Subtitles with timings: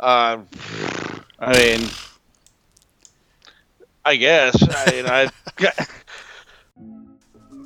[0.00, 0.38] Uh,
[1.38, 1.88] I mean,
[4.02, 4.56] I guess.
[4.62, 5.28] I mean, I.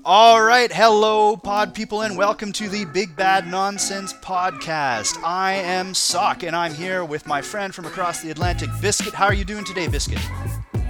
[0.04, 5.22] All right, hello, pod people, and welcome to the Big Bad Nonsense podcast.
[5.22, 9.14] I am Sock, and I'm here with my friend from across the Atlantic, Biscuit.
[9.14, 10.18] How are you doing today, Biscuit?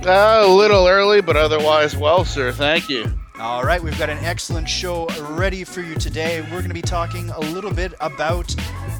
[0.06, 2.52] Uh, a little early, but otherwise well, sir.
[2.52, 3.04] Thank you.
[3.38, 6.40] All right, we've got an excellent show ready for you today.
[6.40, 8.50] We're going to be talking a little bit about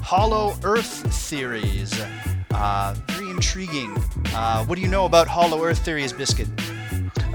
[0.03, 1.99] hollow Earth theories.
[2.57, 3.93] Uh, very intriguing.
[4.33, 6.47] Uh, what do you know about hollow Earth theories, Biscuit?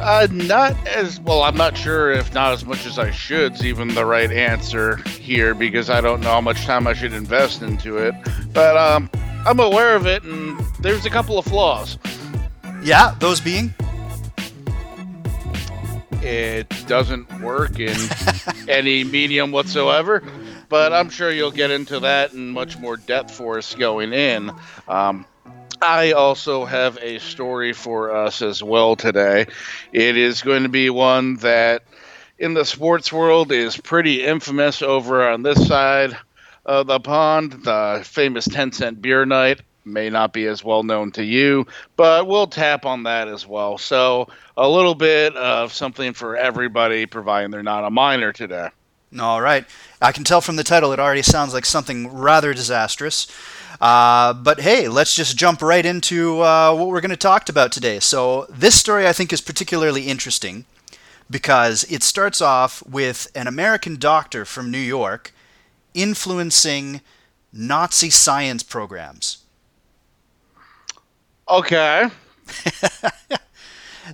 [0.00, 1.42] Uh, not as well.
[1.42, 3.52] I'm not sure if not as much as I should.
[3.52, 7.12] Is even the right answer here because I don't know how much time I should
[7.12, 8.14] invest into it.
[8.54, 9.10] But um,
[9.46, 11.98] I'm aware of it, and there's a couple of flaws.
[12.82, 13.74] Yeah, those being?
[16.22, 17.96] It doesn't work in
[18.68, 20.22] any medium whatsoever.
[20.70, 24.52] But I'm sure you'll get into that in much more depth for us going in.
[24.86, 25.26] Um,
[25.82, 29.46] I also have a story for us as well today.
[29.92, 31.82] It is going to be one that
[32.38, 36.16] in the sports world is pretty infamous over on this side
[36.64, 37.64] of the pond.
[37.64, 42.28] The famous 10 cent beer night may not be as well known to you, but
[42.28, 43.76] we'll tap on that as well.
[43.76, 48.68] So, a little bit of something for everybody, providing they're not a minor today.
[49.18, 49.64] All right.
[50.00, 53.26] I can tell from the title it already sounds like something rather disastrous.
[53.80, 57.72] Uh, but hey, let's just jump right into uh, what we're going to talk about
[57.72, 57.98] today.
[57.98, 60.64] So, this story I think is particularly interesting
[61.30, 65.32] because it starts off with an American doctor from New York
[65.94, 67.00] influencing
[67.52, 69.38] Nazi science programs.
[71.48, 72.08] Okay.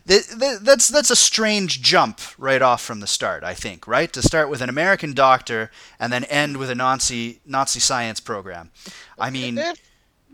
[0.04, 4.12] that's that's a strange jump right off from the start, I think, right?
[4.12, 8.70] To start with an American doctor and then end with a Nazi Nazi science program.
[9.18, 9.80] I mean, if,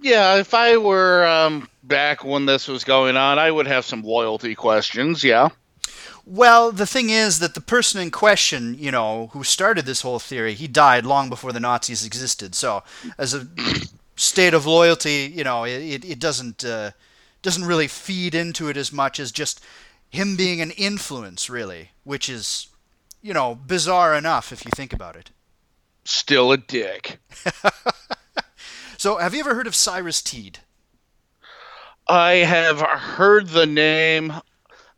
[0.00, 4.02] yeah, if I were um, back when this was going on, I would have some
[4.02, 5.22] loyalty questions.
[5.22, 5.50] Yeah.
[6.24, 10.20] Well, the thing is that the person in question, you know, who started this whole
[10.20, 12.54] theory, he died long before the Nazis existed.
[12.54, 12.84] So,
[13.18, 13.48] as a
[14.14, 16.92] state of loyalty, you know, it, it doesn't uh,
[17.42, 19.60] doesn't really feed into it as much as just
[20.10, 22.68] him being an influence, really, which is,
[23.20, 25.30] you know, bizarre enough if you think about it.
[26.04, 27.18] Still a dick.
[28.96, 30.60] so, have you ever heard of Cyrus Teed?
[32.08, 34.32] I have heard the name.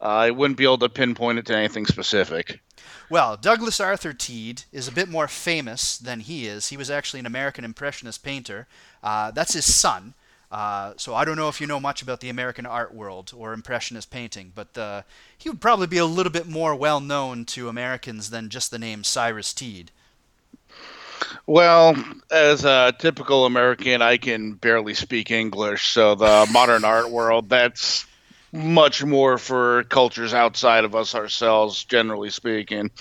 [0.00, 2.60] I wouldn't be able to pinpoint it to anything specific.
[3.10, 6.68] Well, Douglas Arthur Teed is a bit more famous than he is.
[6.68, 8.66] He was actually an American Impressionist painter.
[9.02, 10.14] Uh, that's his son.
[10.54, 13.52] Uh, so I don't know if you know much about the American art world or
[13.52, 15.02] Impressionist painting, but uh,
[15.36, 18.78] he would probably be a little bit more well known to Americans than just the
[18.78, 19.90] name Cyrus Teed.
[21.48, 21.96] Well,
[22.30, 28.06] as a typical American, I can barely speak English, so the modern art world, that's
[28.52, 32.92] much more for cultures outside of us ourselves, generally speaking.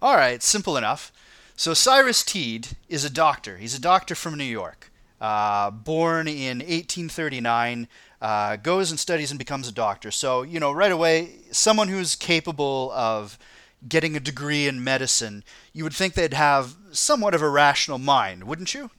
[0.00, 1.10] All right, simple enough.
[1.56, 3.56] So Cyrus Teed is a doctor.
[3.56, 4.92] He's a doctor from New York.
[5.20, 7.88] Uh, born in 1839,
[8.20, 10.10] uh, goes and studies and becomes a doctor.
[10.10, 13.38] So, you know, right away, someone who's capable of
[13.86, 18.44] getting a degree in medicine, you would think they'd have somewhat of a rational mind,
[18.44, 18.90] wouldn't you?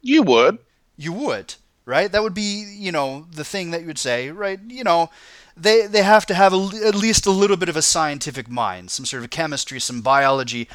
[0.00, 0.58] You would.
[0.96, 1.54] You would,
[1.84, 2.10] right?
[2.10, 4.60] That would be, you know, the thing that you would say, right?
[4.68, 5.10] You know,
[5.56, 8.90] they they have to have a, at least a little bit of a scientific mind,
[8.90, 10.68] some sort of chemistry, some biology,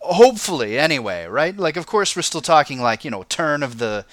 [0.00, 1.56] hopefully anyway right?
[1.56, 4.04] Like of course we're still talking like you know turn of the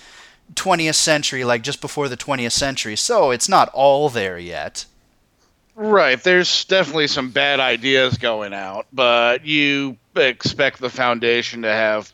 [0.54, 4.86] 20th century like just before the 20th century so it's not all there yet.
[5.76, 12.14] Right there's definitely some bad ideas going out but you expect the foundation to have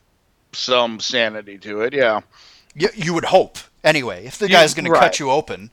[0.54, 2.22] some sanity to it yeah.
[2.74, 5.00] You, you would hope anyway if the guy's going right.
[5.00, 5.72] to cut you open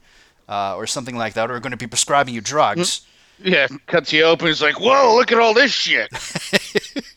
[0.49, 3.03] uh, or something like that or going to be prescribing you drugs.
[3.41, 6.11] Yeah cuts you open he's like whoa look at all this shit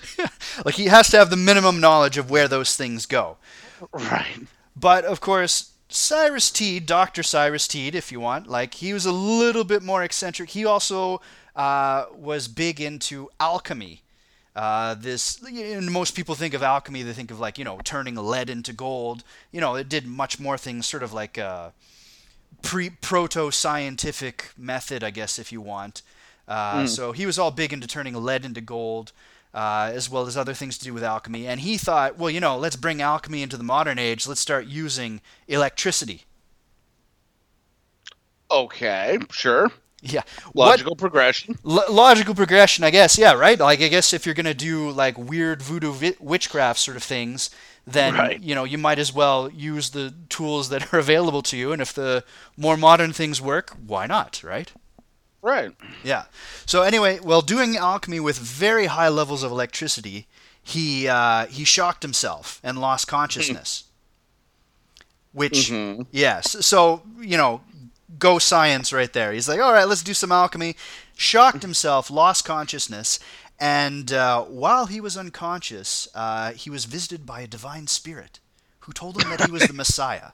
[0.64, 3.36] like he has to have the minimum knowledge of where those things go.
[3.92, 4.46] Right.
[4.76, 7.22] But of course, Cyrus Teed, Dr.
[7.22, 10.50] Cyrus Teed, if you want, like he was a little bit more eccentric.
[10.50, 11.20] He also
[11.54, 14.02] uh, was big into alchemy.
[14.54, 17.80] Uh, this you know, most people think of alchemy, they think of like you know
[17.84, 19.24] turning lead into gold.
[19.50, 21.72] You know, it did much more things, sort of like a
[22.62, 26.02] pre proto scientific method, I guess, if you want.
[26.48, 26.88] Uh, mm.
[26.88, 29.12] So he was all big into turning lead into gold
[29.54, 31.46] uh, as well as other things to do with alchemy.
[31.46, 34.26] And he thought, well, you know, let's bring alchemy into the modern age.
[34.26, 36.22] Let's start using electricity.
[38.50, 39.70] Okay, sure.
[40.02, 40.22] Yeah.
[40.54, 41.56] Logical what, progression.
[41.62, 43.16] logical progression, I guess.
[43.16, 43.58] Yeah, right.
[43.58, 47.50] Like I guess if you're gonna do like weird voodoo vi- witchcraft sort of things,
[47.86, 48.42] then right.
[48.42, 51.80] you know you might as well use the tools that are available to you, and
[51.80, 52.24] if the
[52.56, 54.72] more modern things work, why not, right?
[55.42, 55.72] Right.
[56.04, 56.24] Yeah.
[56.66, 60.26] So anyway, while doing alchemy with very high levels of electricity,
[60.62, 63.84] he uh, he shocked himself and lost consciousness.
[65.32, 66.06] Which, Mhm.
[66.12, 66.64] yes.
[66.64, 67.62] So you know,
[68.18, 69.32] go science right there.
[69.32, 70.76] He's like, all right, let's do some alchemy.
[71.16, 73.18] Shocked himself, lost consciousness,
[73.58, 78.38] and uh, while he was unconscious, uh, he was visited by a divine spirit
[78.80, 80.32] who told him that he was the Messiah.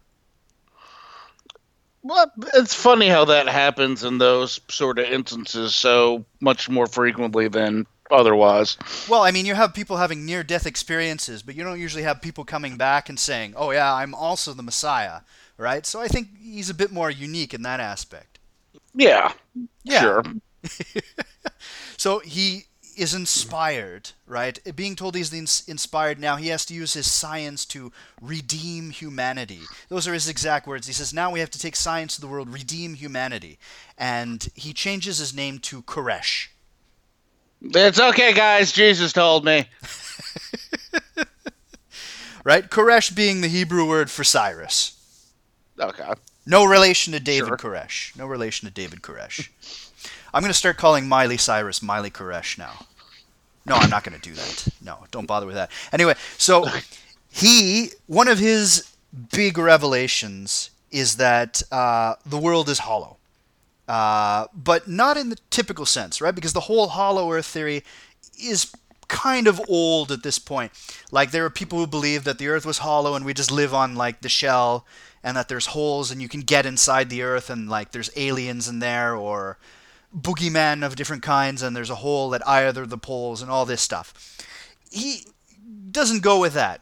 [2.02, 7.48] Well, it's funny how that happens in those sort of instances so much more frequently
[7.48, 8.76] than otherwise.
[9.08, 12.22] Well, I mean, you have people having near death experiences, but you don't usually have
[12.22, 15.20] people coming back and saying, oh, yeah, I'm also the Messiah,
[15.56, 15.84] right?
[15.84, 18.38] So I think he's a bit more unique in that aspect.
[18.94, 19.32] Yeah.
[19.84, 20.00] Yeah.
[20.00, 20.22] Sure.
[21.98, 22.66] So he
[22.98, 24.58] is inspired, right?
[24.74, 28.90] Being told he's the ins- inspired now, he has to use his science to redeem
[28.90, 29.60] humanity.
[29.88, 30.86] Those are his exact words.
[30.86, 33.58] He says, now we have to take science to the world, redeem humanity.
[33.96, 36.48] And he changes his name to Koresh.
[37.62, 38.72] It's okay, guys.
[38.72, 39.66] Jesus told me.
[42.44, 42.70] Right?
[42.70, 44.96] Koresh being the Hebrew word for Cyrus.
[45.78, 46.10] Okay.
[46.46, 47.56] No relation to David Sure.
[47.58, 48.16] Koresh.
[48.16, 49.50] No relation to David Koresh.
[50.32, 52.86] I'm going to start calling Miley Cyrus Miley Koresh now.
[53.66, 54.68] No, I'm not going to do that.
[54.82, 55.70] No, don't bother with that.
[55.92, 56.66] Anyway, so
[57.30, 58.90] he, one of his
[59.32, 63.16] big revelations is that uh, the world is hollow.
[63.86, 66.34] Uh, but not in the typical sense, right?
[66.34, 67.82] Because the whole hollow earth theory
[68.38, 68.70] is
[69.08, 70.72] kind of old at this point.
[71.10, 73.72] Like there are people who believe that the earth was hollow and we just live
[73.72, 74.86] on like the shell
[75.24, 78.68] and that there's holes and you can get inside the earth and like there's aliens
[78.68, 79.56] in there or
[80.16, 83.64] boogeyman of different kinds and there's a hole at either of the poles and all
[83.66, 84.38] this stuff.
[84.90, 85.24] He
[85.90, 86.80] doesn't go with that.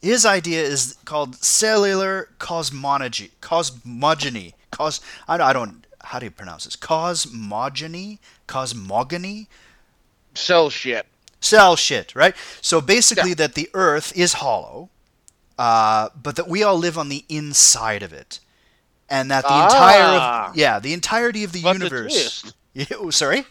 [0.00, 5.00] His idea is called cellular cosmology, cosmogony, cos.
[5.28, 5.86] I don't, I don't.
[6.04, 6.74] How do you pronounce this?
[6.76, 8.18] Cosmogony,
[8.48, 9.46] cosmogony,
[10.34, 11.06] Cell shit.
[11.40, 12.34] cell shit, right?
[12.60, 14.88] So basically, that the Earth is hollow,
[15.58, 18.40] uh, but that we all live on the inside of it,
[19.12, 19.64] and that the Ah.
[19.66, 20.02] entire
[20.50, 22.52] of, yeah, the entirety of the universe.
[22.92, 23.44] oh, sorry.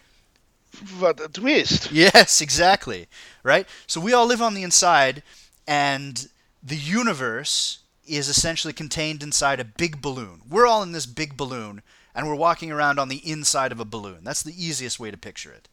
[0.99, 1.91] What a twist.
[1.91, 3.07] Yes, exactly.
[3.43, 3.67] Right?
[3.87, 5.21] So we all live on the inside,
[5.67, 6.27] and
[6.63, 10.41] the universe is essentially contained inside a big balloon.
[10.49, 11.83] We're all in this big balloon,
[12.15, 14.23] and we're walking around on the inside of a balloon.
[14.23, 15.67] That's the easiest way to picture it.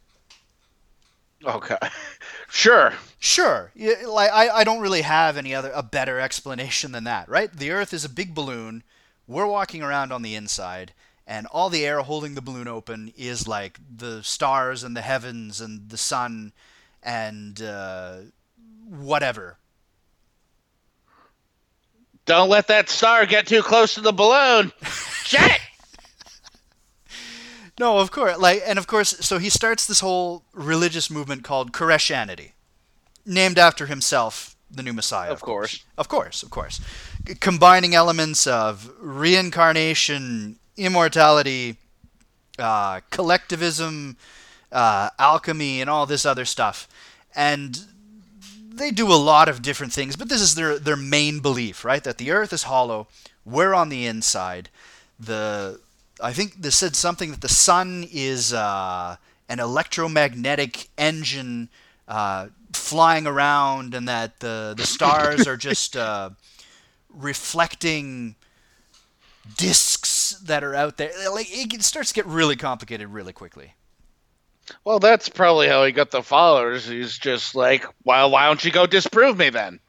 [1.45, 1.79] Okay.
[2.51, 2.95] Sure.
[3.19, 7.29] Sure, yeah, like I, I don't really have any other a better explanation than that,
[7.29, 7.53] right?
[7.53, 8.83] The Earth is a big balloon.
[9.29, 10.95] We're walking around on the inside,
[11.27, 15.61] and all the air holding the balloon open is like the stars and the heavens
[15.61, 16.53] and the sun
[17.03, 18.17] and uh,
[18.89, 19.59] whatever.
[22.25, 24.73] Don't let that star get too close to the balloon.
[25.25, 25.61] Shit.
[27.79, 28.39] No, of course.
[28.39, 32.53] Like, and of course, so he starts this whole religious movement called Koreshanity,
[33.25, 35.31] named after himself, the new Messiah.
[35.31, 35.85] Of course.
[35.97, 36.81] Of course, of course.
[37.27, 41.77] C- combining elements of reincarnation, immortality,
[42.59, 44.17] uh, collectivism,
[44.73, 46.89] uh, alchemy, and all this other stuff.
[47.35, 47.79] And
[48.79, 52.03] they do a lot of different things, but this is their, their main belief, right?
[52.05, 53.09] That the earth is hollow,
[53.45, 54.69] we're on the inside.
[55.19, 55.81] The
[56.21, 59.17] I think they said something that the sun is uh,
[59.49, 61.69] an electromagnetic engine
[62.09, 66.31] uh, flying around, and that the the stars are just uh,
[67.09, 68.37] reflecting
[69.57, 71.11] discs that are out there.
[71.33, 73.75] Like it starts to get really complicated really quickly.
[74.85, 76.87] Well, that's probably how he got the followers.
[76.87, 79.81] He's just like, well, why don't you go disprove me then?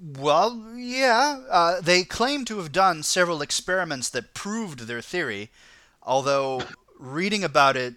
[0.00, 5.50] Well, yeah, uh, they claim to have done several experiments that proved their theory,
[6.02, 6.62] although
[6.98, 7.94] reading about it,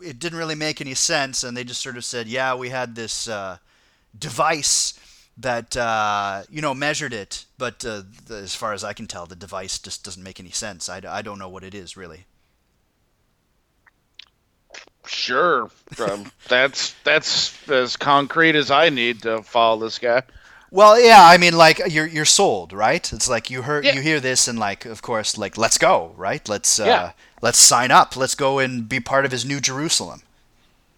[0.00, 2.94] it didn't really make any sense, and they just sort of said, yeah, we had
[2.94, 3.58] this uh,
[4.18, 4.98] device
[5.36, 9.26] that, uh, you know, measured it, but uh, the, as far as I can tell,
[9.26, 10.88] the device just doesn't make any sense.
[10.88, 12.26] I, I don't know what it is, really.
[15.06, 15.70] Sure.
[15.98, 20.22] Um, that's that's as concrete as I need to follow this guy.
[20.74, 23.12] Well, yeah, I mean, like you're you're sold, right?
[23.12, 23.94] It's like you heard Yeah.
[23.94, 26.46] you hear this, and like, of course, like let's go, right?
[26.48, 27.12] Let's uh, Yeah.
[27.40, 28.16] let's sign up.
[28.16, 30.22] Let's go and be part of his new Jerusalem.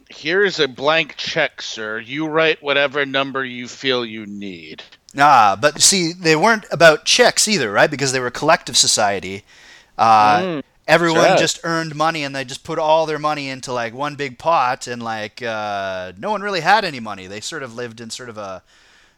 [0.08, 1.98] Here's a blank check, sir.
[1.98, 4.82] You write whatever number you feel you need.
[5.18, 7.90] Ah, but see, they weren't about checks either, right?
[7.90, 9.44] Because they were a collective society.
[9.98, 11.38] Uh, Mm, everyone right.
[11.38, 14.86] just earned money, and they just put all their money into like one big pot,
[14.86, 17.26] and like uh, no one really had any money.
[17.26, 18.62] They sort of lived in sort of a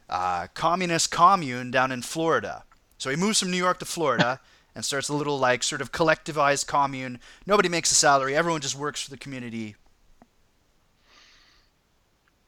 [0.09, 2.63] uh, communist commune down in Florida,
[2.97, 4.39] So he moves from New York to Florida
[4.75, 7.19] and starts a little like sort of collectivized commune.
[7.45, 8.35] Nobody makes a salary.
[8.35, 9.75] Everyone just works for the community.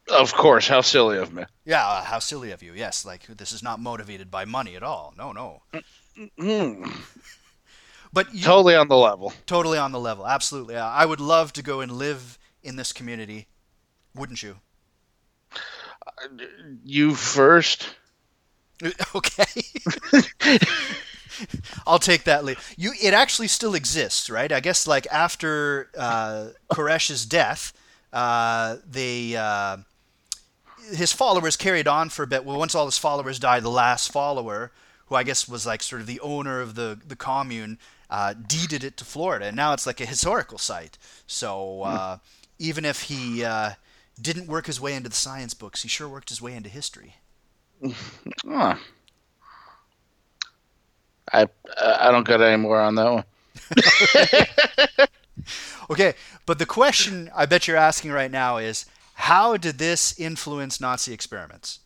[0.09, 1.43] Of course, how silly of me.
[1.63, 2.73] Yeah, uh, how silly of you.
[2.73, 5.13] Yes, like this is not motivated by money at all.
[5.17, 5.61] No, no.
[6.37, 6.91] Mm,
[8.11, 9.33] But you, totally on the level.
[9.45, 10.27] totally on the level.
[10.27, 10.75] Absolutely.
[10.75, 13.47] Uh, I would love to go and live in this community.
[14.13, 14.57] Wouldn't you?
[16.83, 17.95] You first.
[19.15, 19.45] Okay.
[21.85, 22.43] I'll take that.
[22.43, 22.57] Lead.
[22.77, 24.51] You, it actually still exists, right?
[24.51, 27.73] I guess like after uh, Koresh's death,
[28.13, 29.77] uh, they uh,
[30.95, 32.45] his followers carried on for a bit.
[32.45, 34.71] Well, once all his followers died, the last follower,
[35.07, 37.77] who I guess was like sort of the owner of the the commune,
[38.09, 40.97] uh, deeded it to Florida, and now it's like a historical site.
[41.27, 42.17] So uh,
[42.59, 43.71] even if he uh,
[44.19, 47.15] didn't work his way into the science books, he sure worked his way into history.
[48.45, 48.75] Huh.
[51.31, 51.47] I
[51.79, 53.23] I don't got any more on that one.
[55.89, 56.13] Okay,
[56.45, 61.11] but the question I bet you're asking right now is how did this influence Nazi
[61.13, 61.79] experiments?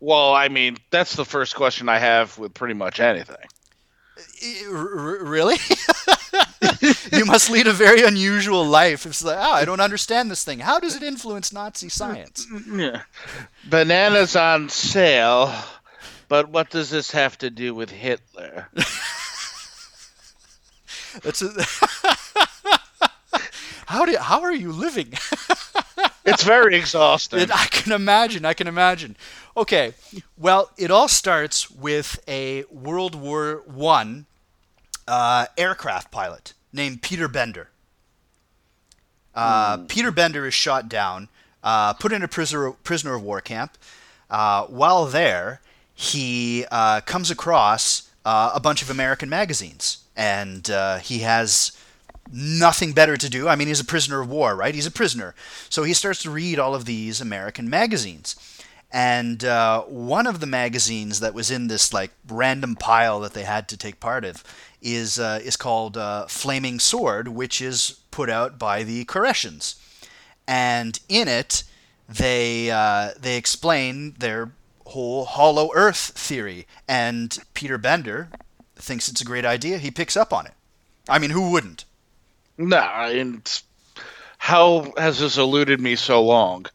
[0.00, 3.36] Well, I mean, that's the first question I have with pretty much anything.
[4.42, 5.56] I- r- r- really?
[7.12, 9.06] you must lead a very unusual life.
[9.06, 10.58] It's like, oh, I don't understand this thing.
[10.60, 12.46] How does it influence Nazi science?
[12.72, 13.02] Yeah.
[13.68, 15.52] Bananas on sale,
[16.28, 18.68] but what does this have to do with Hitler?
[21.22, 21.48] That's a,
[23.86, 25.12] how do how are you living?
[26.24, 27.40] It's very exhausting.
[27.40, 28.44] It- I can imagine.
[28.44, 29.16] I can imagine.
[29.56, 29.94] Okay,
[30.36, 34.26] well, it all starts with a World War One
[35.08, 37.70] uh, aircraft pilot named Peter Bender.
[39.34, 41.28] Uh, Peter Bender is shot down,
[41.62, 43.78] uh, put in a prisoner prisoner of war camp.
[44.30, 45.60] Uh, while there,
[45.94, 51.72] he uh, comes across uh, a bunch of American magazines, and uh, he has
[52.30, 53.48] nothing better to do.
[53.48, 54.74] I mean, he's a prisoner of war, right?
[54.74, 55.34] He's a prisoner.
[55.70, 58.36] So he starts to read all of these American magazines.
[58.90, 63.44] And uh, one of the magazines that was in this like random pile that they
[63.44, 64.42] had to take part of
[64.82, 69.76] is uh, is called uh, Flaming Sword, which is put out by the Koreshans.
[70.46, 71.64] And in it,
[72.08, 74.52] they uh, they explain their
[74.86, 76.66] whole Hollow Earth theory.
[76.88, 78.28] And Peter Bender
[78.76, 79.78] thinks it's a great idea.
[79.78, 80.54] He picks up on it.
[81.08, 81.84] I mean, who wouldn't?
[82.56, 83.62] No, and
[84.38, 86.66] how has this eluded me so long?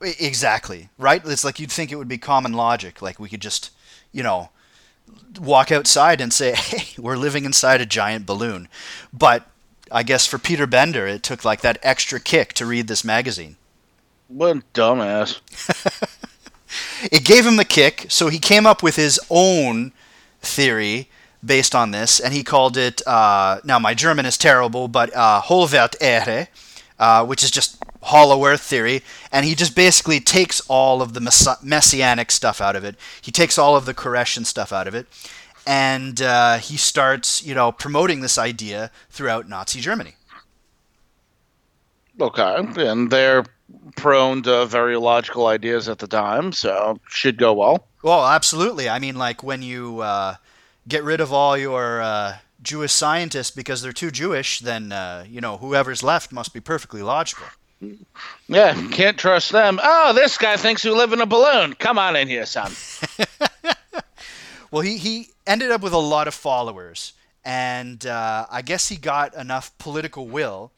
[0.00, 1.22] Exactly, right?
[1.24, 3.02] It's like you'd think it would be common logic.
[3.02, 3.70] Like we could just,
[4.12, 4.50] you know,
[5.40, 8.68] walk outside and say, hey, we're living inside a giant balloon.
[9.12, 9.48] But
[9.90, 13.56] I guess for Peter Bender, it took like that extra kick to read this magazine.
[14.28, 15.40] What a dumbass.
[17.10, 19.92] It gave him the kick, so he came up with his own
[20.40, 21.08] theory
[21.44, 25.40] based on this, and he called it, uh, now my German is terrible, but uh,
[25.42, 26.48] Hohlweltlehre,
[26.98, 31.20] uh, which is just hollow earth theory, and he just basically takes all of the
[31.20, 32.96] mess- messianic stuff out of it.
[33.20, 35.06] He takes all of the Koreshan stuff out of it,
[35.66, 40.14] and uh, he starts, you know, promoting this idea throughout Nazi Germany.
[42.20, 43.44] Okay, and they're
[43.96, 47.86] prone to very logical ideas at the time, so should go well.
[48.02, 48.88] Well, absolutely.
[48.88, 50.36] I mean, like when you uh,
[50.86, 55.40] get rid of all your uh, Jewish scientists because they're too Jewish, then uh, you
[55.40, 57.46] know whoever's left must be perfectly logical.
[58.48, 59.78] Yeah, can't trust them.
[59.82, 61.74] Oh, this guy thinks you live in a balloon.
[61.74, 62.72] Come on in here, son.
[64.70, 68.96] Well, he he ended up with a lot of followers, and uh, I guess he
[68.96, 70.72] got enough political will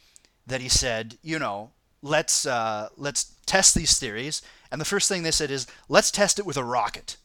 [0.47, 1.71] that he said, you know,
[2.03, 4.43] let's uh, let's test these theories.
[4.71, 7.17] And the first thing they said is, let's test it with a rocket.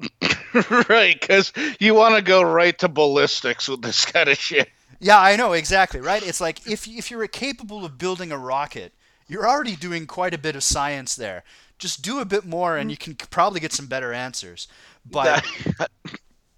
[0.88, 4.70] right, because you want to go right to ballistics with this kind of shit.
[5.00, 6.22] Yeah, I know exactly, right?
[6.26, 8.92] It's like if if you're capable of building a rocket,
[9.28, 11.44] you're already doing quite a bit of science there.
[11.78, 14.66] Just do a bit more, and you can probably get some better answers.
[15.06, 15.44] But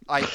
[0.09, 0.27] I,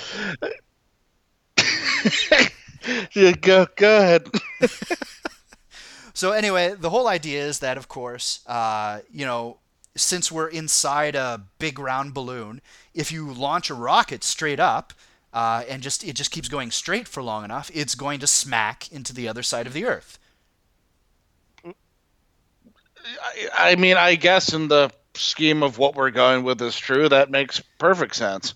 [3.14, 4.28] yeah, go go ahead.
[6.14, 9.58] so anyway, the whole idea is that, of course, uh, you know,
[9.96, 12.62] since we're inside a big round balloon,
[12.94, 14.94] if you launch a rocket straight up.
[15.36, 18.92] Uh, and just it just keeps going straight for long enough, it's going to smack
[18.92, 20.20] into the other side of the Earth.
[23.06, 27.10] I, I mean, I guess in the scheme of what we're going with is true.
[27.10, 28.54] That makes perfect sense.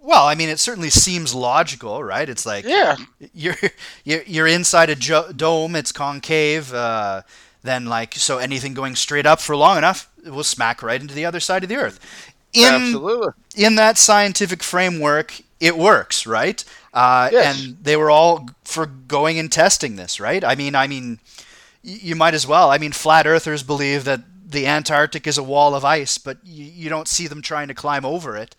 [0.00, 2.28] Well, I mean, it certainly seems logical, right?
[2.28, 2.96] It's like Yeah,
[3.34, 3.56] you're
[4.04, 5.76] you're, inside a jo- dome.
[5.76, 6.72] It's concave.
[6.74, 7.22] Uh,
[7.62, 11.14] then, like, so anything going straight up for long enough it will smack right into
[11.14, 11.98] the other side of the Earth.
[12.52, 13.32] in Absolutely.
[13.56, 16.62] in that scientific framework, it works, right?
[16.92, 17.64] Uh, Yes.
[17.64, 20.44] And they were all for going and testing this, right?
[20.44, 21.18] I mean, I mean,
[21.82, 22.70] you might as well.
[22.70, 26.64] I mean, flat earthers believe that the Antarctic is a wall of ice, but you,
[26.64, 28.54] you don't see them trying to climb over it.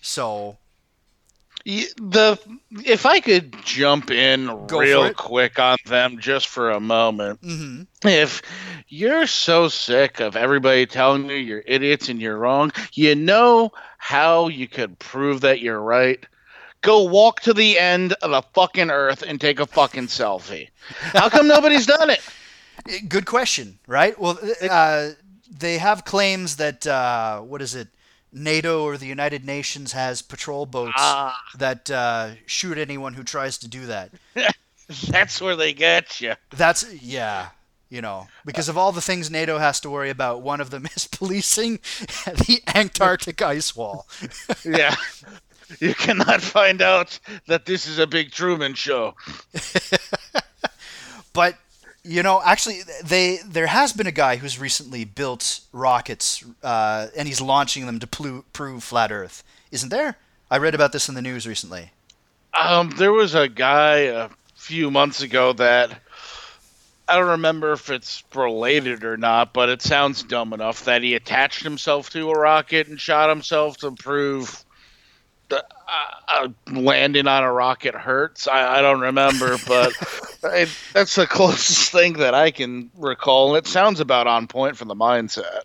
[0.00, 0.58] So
[1.64, 2.38] The
[2.84, 7.40] if I could jump in Go real quick on them just for a moment.
[7.42, 7.86] mhm.
[8.04, 8.42] If
[8.88, 14.48] you're so sick of everybody telling you you're idiots and you're wrong, you know how
[14.48, 16.24] you could prove that you're right?
[16.80, 20.68] Go walk to the end of the fucking earth and take a fucking selfie.
[21.12, 22.20] How come nobody's done it?
[23.08, 24.18] Good question, right?
[24.18, 24.38] Well,
[24.70, 25.10] uh,
[25.50, 27.88] they have claims that uh, what is it?
[28.32, 31.34] NATO or the United Nations has patrol boats Ah.
[31.56, 34.10] that uh, shoot anyone who tries to do that.
[35.08, 36.34] That's where they get you.
[36.50, 37.48] That's yeah,
[37.88, 40.86] you know, because of all the things NATO has to worry about, one of them
[40.96, 41.78] is policing
[42.26, 44.06] the Antarctic ice wall.
[44.64, 44.94] Yeah.
[45.80, 49.14] You cannot find out that this is a big Truman show.
[51.38, 51.56] But
[52.02, 57.28] you know, actually, they there has been a guy who's recently built rockets, uh, and
[57.28, 59.44] he's launching them to plu- prove flat Earth.
[59.70, 60.16] Isn't there?
[60.50, 61.92] I read about this in the news recently.
[62.58, 66.00] Um, there was a guy a few months ago that
[67.06, 71.14] I don't remember if it's related or not, but it sounds dumb enough that he
[71.14, 74.64] attached himself to a rocket and shot himself to prove
[75.50, 75.60] uh,
[76.28, 78.46] uh, landing on a rocket hurts.
[78.48, 79.92] I, I don't remember, but
[80.44, 84.76] it, that's the closest thing that I can recall, and it sounds about on point
[84.76, 85.60] for the mindset.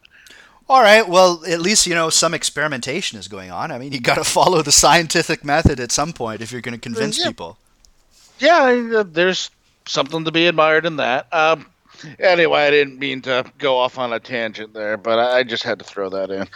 [0.70, 3.72] All right, well, at least you know some experimentation is going on.
[3.72, 6.74] I mean, you got to follow the scientific method at some point if you're going
[6.75, 7.28] to convince Yeah.
[7.28, 7.58] people.
[8.40, 9.52] yeah, I- uh, there's
[9.86, 11.32] something to be admired in that.
[11.34, 11.66] Um,
[12.20, 15.80] anyway, I didn't mean to go off on a tangent there, but I just had
[15.80, 16.48] to throw that in.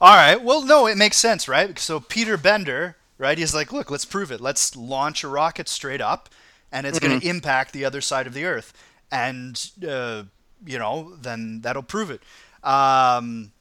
[0.00, 0.40] All right.
[0.42, 1.78] Well, no, it makes sense, right?
[1.78, 3.38] So Peter Bender, right?
[3.38, 4.40] He's like, look, let's prove it.
[4.40, 6.28] Let's launch a rocket straight up,
[6.70, 8.72] and it's going to impact the other side of the Earth,
[9.10, 10.24] and uh,
[10.64, 12.22] you know, then that'll prove it.
[12.62, 13.52] Um,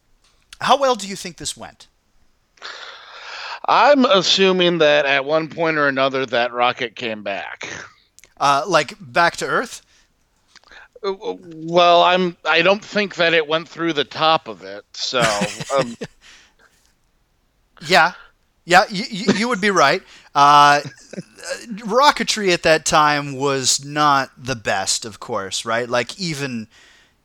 [0.61, 1.87] how well do you think this went?
[3.67, 7.67] I'm assuming that at one point or another that rocket came back.
[8.37, 9.81] Uh, like back to Earth?
[11.03, 12.37] Uh, Well, I'm.
[12.45, 14.85] I don't think that it went through the top of it.
[14.93, 15.21] So,
[15.77, 15.95] um,
[17.87, 18.13] Yeah,
[18.65, 20.01] yeah, you, you, would be right.
[20.33, 20.81] Uh,
[21.75, 25.87] rocketry at that time was not the best, of course, right?
[25.87, 26.67] Like even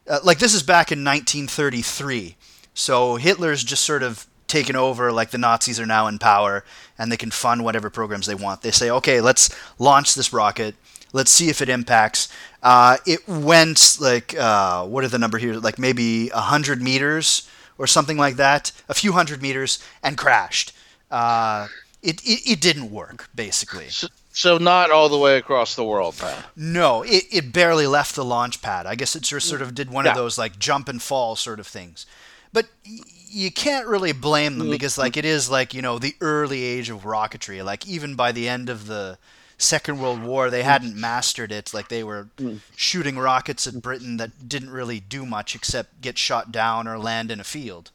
[0.07, 2.37] uh, like this is back in 1933,
[2.75, 5.13] so Hitler's just sort of taken over.
[5.13, 6.63] Like the Nazis are now in power,
[6.99, 8.61] and they can fund whatever programs they want.
[8.61, 10.75] They say, okay, let's launch this rocket.
[11.13, 12.29] Let's see if it impacts.
[12.63, 15.55] Uh, it went like uh, what are the number here?
[15.55, 17.49] Like maybe hundred meters
[17.81, 20.73] or something like that, a few hundred meters, and crashed.
[21.11, 21.67] Uh,
[22.03, 23.89] it, it it didn't work basically.
[23.89, 26.45] so, so not all the way across the world, Pat.
[26.57, 28.87] No, it, it barely left the launch pad.
[28.87, 31.59] I guess it just sort of did one of those like jump and fall sort
[31.59, 32.07] of things.
[32.53, 32.99] But y-
[33.33, 36.91] you can't really blame them because like it is like, you know, the early age
[36.91, 37.65] of rocketry.
[37.65, 39.19] Like even by the end of the
[39.61, 40.65] Second World War, they mm.
[40.65, 41.75] hadn't mastered it.
[41.75, 42.61] Like they were mm.
[42.77, 47.31] shooting rockets at Britain that didn't really do much except get shot down or land
[47.31, 47.91] in a field.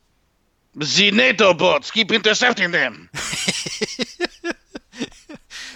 [0.76, 3.10] The NATO bots keep intercepting them.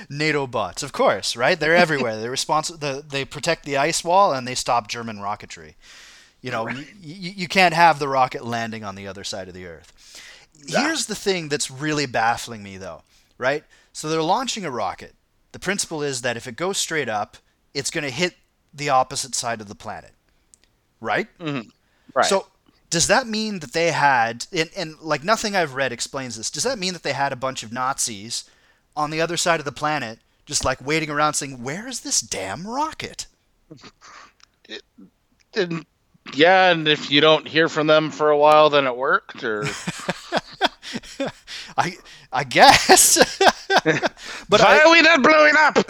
[0.10, 1.60] NATO bots, of course, right?
[1.60, 2.20] They're everywhere.
[2.20, 2.80] They're responsible.
[2.80, 5.76] The, they protect the ice wall and they stop German rocketry.
[6.42, 9.66] You know, you, you can't have the rocket landing on the other side of the
[9.66, 9.94] Earth.
[10.68, 13.04] Here's the thing that's really baffling me, though,
[13.38, 13.64] right?
[13.94, 15.16] So they're launching a rocket.
[15.52, 17.38] The principle is that if it goes straight up,
[17.74, 18.36] it's going to hit
[18.74, 20.12] the opposite side of the planet,
[21.00, 21.28] right?
[21.40, 21.70] Mm-hmm.
[22.14, 22.26] Right.
[22.26, 22.48] So
[22.90, 26.50] does that mean that they had and, and like nothing I've read explains this?
[26.50, 28.50] Does that mean that they had a bunch of Nazis
[28.96, 32.22] on the other side of the planet just like waiting around saying, "Where is this
[32.22, 33.28] damn rocket?"
[35.56, 35.86] and,
[36.34, 39.44] yeah, and if you don't hear from them for a while, then it worked.
[39.44, 39.64] Or
[41.78, 41.98] I
[42.32, 43.40] I guess.
[44.50, 45.78] but why I, are we not blowing up?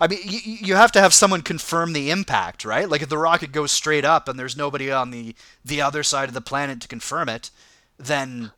[0.00, 2.88] I mean, you, you have to have someone confirm the impact, right?
[2.88, 6.28] Like if the rocket goes straight up and there's nobody on the the other side
[6.28, 7.50] of the planet to confirm it,
[7.98, 8.50] then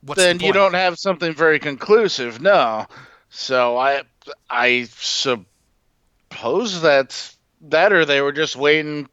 [0.00, 2.40] what's then the you don't have something very conclusive.
[2.40, 2.86] No.
[3.30, 4.02] So I
[4.48, 9.08] I suppose that's that, or they were just waiting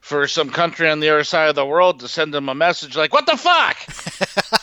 [0.00, 2.96] for some country on the other side of the world to send them a message
[2.96, 3.76] like, "What the fuck?"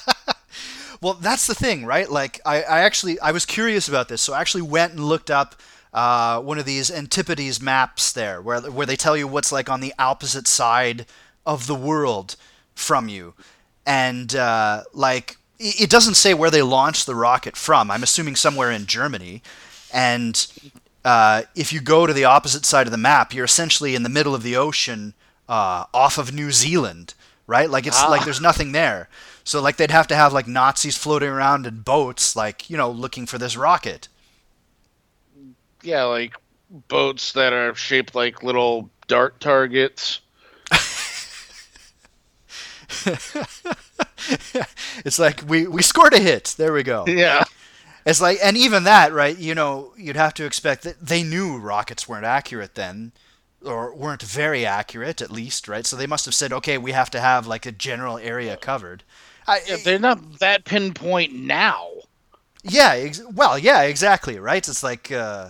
[1.01, 2.10] Well, that's the thing, right?
[2.10, 5.29] Like, I, I actually I was curious about this, so I actually went and looked
[5.29, 5.55] up
[5.93, 9.81] uh, one of these Antipodes maps there, where where they tell you what's like on
[9.81, 11.05] the opposite side
[11.45, 12.36] of the world
[12.73, 13.34] from you,
[13.86, 17.89] and uh, like it doesn't say where they launched the rocket from.
[17.89, 19.41] I'm assuming somewhere in Germany,
[19.93, 20.47] and
[21.05, 24.10] uh, if you go to the opposite side of the map, you're essentially in the
[24.10, 25.13] middle of the ocean,
[25.47, 27.13] uh, off of New Zealand,
[27.47, 27.69] right?
[27.69, 28.10] Like it's Ah.
[28.10, 29.08] like there's nothing there.
[29.45, 32.89] So like they'd have to have like Nazis floating around in boats, like you know,
[32.91, 34.10] looking for this rocket.
[35.84, 36.34] Yeah, like
[36.88, 40.19] boats that are shaped like little dart targets.
[45.05, 46.55] it's like we we scored a hit.
[46.58, 47.05] There we go.
[47.08, 47.43] Yeah.
[48.05, 49.38] It's like, and even that, right?
[49.38, 53.13] You know, you'd have to expect that they knew rockets weren't accurate then,
[53.63, 55.86] or weren't very accurate at least, right?
[55.86, 59.03] So they must have said, okay, we have to have like a general area covered.
[59.47, 61.88] I, Yeah, they're not that pinpoint now.
[62.63, 64.67] yeah, ex- well, yeah, exactly, right?
[64.67, 65.49] It's like uh,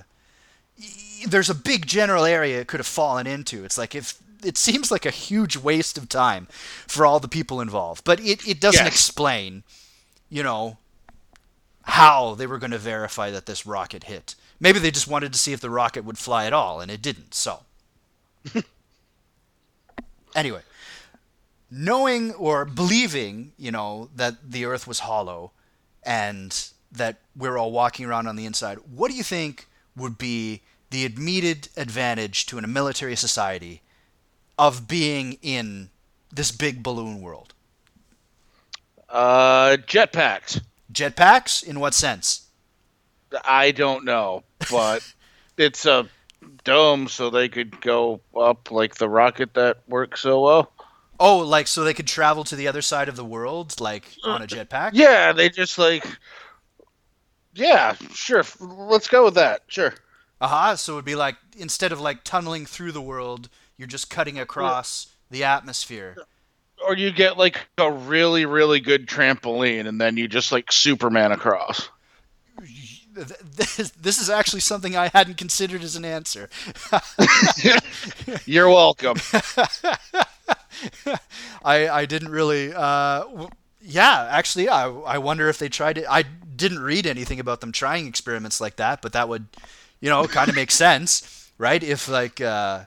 [0.79, 3.63] y- there's a big general area it could have fallen into.
[3.63, 6.47] It's like if it seems like a huge waste of time
[6.88, 8.93] for all the people involved, but it, it doesn't Yes.
[8.93, 9.63] explain,
[10.29, 10.77] you know,
[11.84, 14.36] how they were going to verify that this rocket hit.
[14.60, 17.01] Maybe they just wanted to see if the rocket would fly at all, and it
[17.01, 17.34] didn't.
[17.34, 17.62] So,
[20.36, 20.62] anyway,
[21.69, 25.51] knowing or believing, you know, that the Earth was hollow
[26.04, 30.62] and that we're all walking around on the inside, what do you think would be
[30.91, 33.82] the immediate advantage to a military society
[34.58, 35.89] of being in
[36.32, 37.54] this big balloon world?
[39.10, 40.62] Uh, jetpacks.
[40.91, 41.63] Jetpacks?
[41.63, 42.47] In what sense?
[43.43, 45.01] I don't know, but
[45.58, 46.08] it's a
[46.63, 50.71] dome, so they could go up like the rocket that works so well.
[51.19, 54.41] Oh, like so they could travel to the other side of the world, like on
[54.41, 54.91] a jetpack?
[54.93, 56.06] Yeah, they just like.
[57.54, 58.43] Yeah, sure.
[58.60, 59.62] Let's go with that.
[59.67, 59.93] Sure.
[60.41, 60.75] Uh-huh.
[60.75, 64.39] So it would be like instead of like tunneling through the world, you're just cutting
[64.39, 66.17] across the atmosphere.
[66.86, 71.32] Or you get like a really, really good trampoline, and then you just like Superman
[71.32, 71.89] across.
[73.15, 76.49] This, this is actually something I hadn't considered as an answer.
[78.45, 79.17] You're welcome.
[81.63, 82.73] I I didn't really.
[82.73, 83.49] Uh, w-
[83.81, 86.05] yeah, actually, I I wonder if they tried it.
[86.10, 89.47] I didn't read anything about them trying experiments like that, but that would,
[89.99, 91.81] you know, kind of make sense, right?
[91.84, 92.41] If like.
[92.41, 92.86] Uh,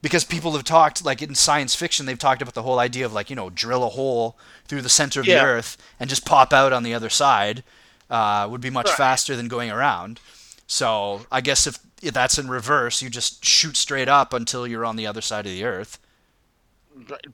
[0.00, 3.12] because people have talked like in science fiction they've talked about the whole idea of
[3.12, 5.40] like you know drill a hole through the center of Yeah.
[5.42, 7.64] the earth and just pop out on the other side
[8.08, 8.96] uh, would be much Right.
[8.96, 10.20] faster than going around
[10.68, 14.84] so i guess if, if that's in reverse you just shoot straight up until you're
[14.86, 15.98] on the other side of the earth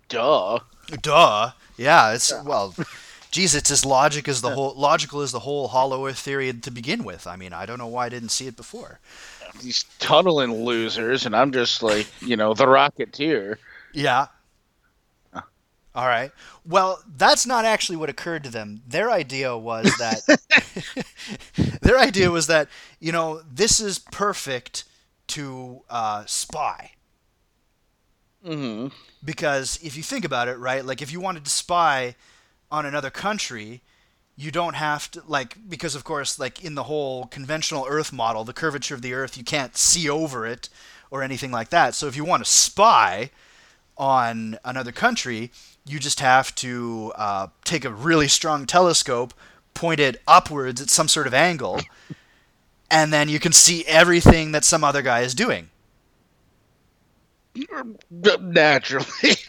[0.09, 0.59] Duh.
[1.03, 2.75] duh yeah it's well
[3.31, 6.71] geez it's as logic as the whole logical as the whole hollow earth theory to
[6.71, 9.01] begin with i mean i don't know why i didn't see it before
[9.63, 13.57] These tunneling losers, and I'm just like, you know, the Rocketeer.
[13.93, 14.27] Yeah.
[15.95, 16.33] All right.
[16.67, 18.83] Well, that's not actually what occurred to them.
[18.87, 20.27] Their idea was that
[21.83, 24.85] their idea was that you know this is perfect
[25.29, 26.91] to uh, spy
[28.45, 28.89] hmm
[29.25, 30.85] because if you think about it, right?
[30.85, 32.15] Like if you wanted to spy
[32.71, 33.81] on another country,
[34.37, 38.45] you don't have to like because of course like in the whole conventional earth model,
[38.45, 40.69] the curvature of the earth, you can't see over it
[41.11, 41.95] or anything like that.
[41.95, 43.31] So if you want to spy
[43.97, 45.51] on another country,
[45.87, 49.33] you just have to uh, take a really strong telescope,
[49.75, 51.81] point it upwards at some sort of angle,
[52.91, 55.71] and then you can see everything that some other guy is doing.
[58.11, 59.37] Naturally.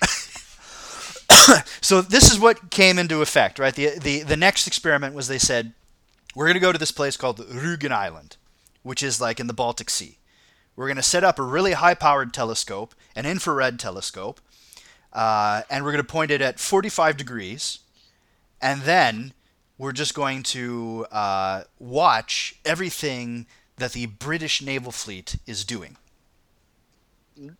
[1.81, 3.73] So this is what came into effect, right?
[3.73, 5.73] The, the the next experiment was they said
[6.33, 8.37] we're going to go to this place called Rügen Island,
[8.83, 10.17] which is like in the Baltic Sea.
[10.75, 14.41] We're going to set up a really high-powered telescope, an infrared telescope,
[15.13, 17.79] uh, and we're going to point it at 45 degrees,
[18.61, 19.33] and then
[19.77, 23.45] we're just going to uh, watch everything
[23.77, 25.95] that the British naval fleet is doing.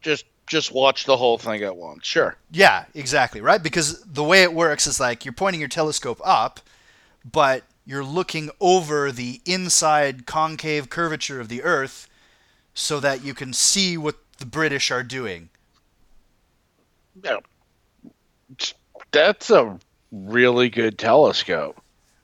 [0.02, 2.06] just just watch the whole thing at once.
[2.06, 2.36] Sure.
[2.52, 3.62] Yeah, exactly, right?
[3.62, 6.60] Because the way it works is like you're pointing your telescope up,
[7.30, 12.08] but you're looking over the inside concave curvature of the Earth
[12.74, 15.50] so that you can see what the British are doing.
[17.24, 17.38] Yeah.
[19.12, 19.80] That's a
[20.12, 21.82] really good telescope.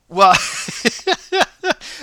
[0.09, 0.33] Well,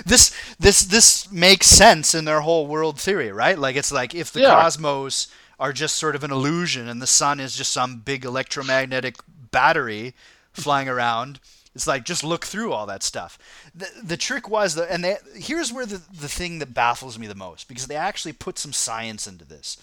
[0.06, 3.58] this this this makes sense in their whole world theory, right?
[3.58, 4.50] Like it's like if the Yeah.
[4.50, 9.16] cosmos are just sort of an illusion and the sun is just some big electromagnetic
[9.50, 10.14] battery
[10.52, 11.40] flying around,
[11.74, 13.38] it's like just look through all that stuff.
[13.74, 17.26] The the trick was that and they, here's where the the thing that baffles me
[17.26, 19.76] the most because they actually put some science into this.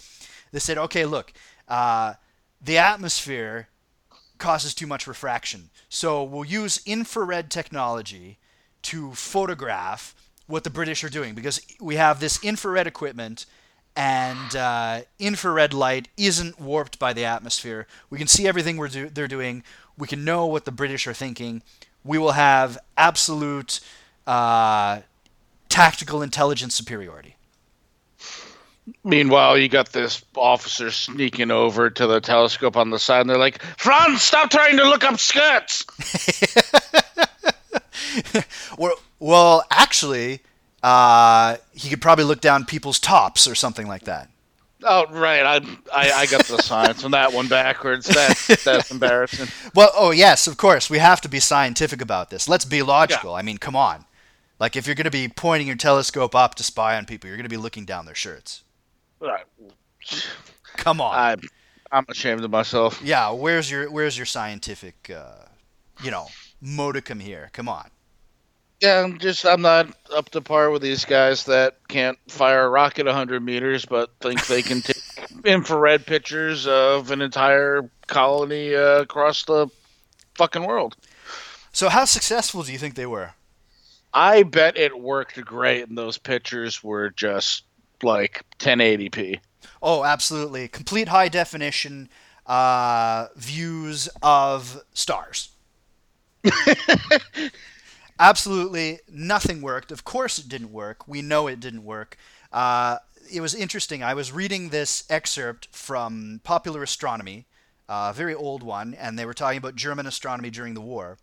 [0.52, 1.32] They said, okay, look,
[1.68, 2.14] uh,
[2.60, 3.68] the atmosphere
[4.38, 5.70] causes too much refraction.
[5.88, 8.38] So we'll use infrared technology
[8.82, 10.14] to photograph
[10.46, 13.46] what the British are doing because we have this infrared equipment
[13.96, 17.86] and uh, infrared light isn't warped by the atmosphere.
[18.10, 19.64] We can see everything we're do- they're doing.
[19.96, 21.62] We can know what the British are thinking.
[22.04, 23.80] We will have absolute
[24.26, 25.00] uh,
[25.70, 27.36] tactical intelligence superiority.
[29.02, 33.38] Meanwhile, you got this officer sneaking over to the telescope on the side, and they're
[33.38, 35.84] like, "Franz, stop trying to look up skirts."
[38.78, 40.40] well, well, actually,
[40.82, 44.28] uh, he could probably look down people's tops or something like that.
[44.82, 45.56] Oh right, I
[45.92, 48.06] I, I got the science on that one backwards.
[48.06, 49.48] That's that's embarrassing.
[49.74, 52.48] Well, oh yes, of course, we have to be scientific about this.
[52.48, 53.32] Let's be logical.
[53.32, 53.38] Yeah.
[53.38, 54.04] I mean, come on.
[54.58, 57.36] Like if you're going to be pointing your telescope up to spy on people, you're
[57.36, 58.62] going to be looking down their shirts.
[59.20, 59.44] Right.
[60.76, 61.14] Come on.
[61.18, 61.40] I'm
[61.90, 63.00] I'm ashamed of myself.
[63.02, 65.46] Yeah, where's your where's your scientific uh,
[66.02, 66.26] you know,
[66.60, 67.50] modicum here?
[67.52, 67.90] Come on.
[68.80, 72.68] Yeah, I'm just I'm not up to par with these guys that can't fire a
[72.68, 75.02] rocket 100 meters, but think they can take
[75.44, 79.68] infrared pictures of an entire colony uh, across the
[80.36, 80.96] fucking world.
[81.72, 83.32] So, how successful do you think they were?
[84.12, 87.64] I bet it worked great, and those pictures were just
[88.02, 89.40] like 1080p.
[89.82, 92.10] Oh, absolutely, complete high definition
[92.46, 95.50] uh, views of stars.
[98.18, 99.92] absolutely nothing worked.
[99.92, 101.06] Of course, it didn't work.
[101.06, 102.16] We know it didn't work.
[102.52, 102.98] Uh,
[103.32, 104.02] it was interesting.
[104.02, 107.46] I was reading this excerpt from Popular Astronomy,
[107.88, 111.18] a very old one, and they were talking about German astronomy during the war.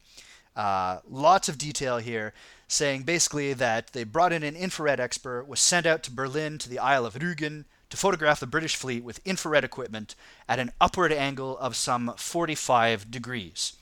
[0.56, 2.34] Uh, lots of detail here,
[2.68, 6.70] saying basically that they brought in an infrared expert, was sent out to Berlin to
[6.70, 10.16] the Isle of Rügen to photograph the British fleet with infrared equipment
[10.48, 13.74] at an upward angle of some 45 degrees.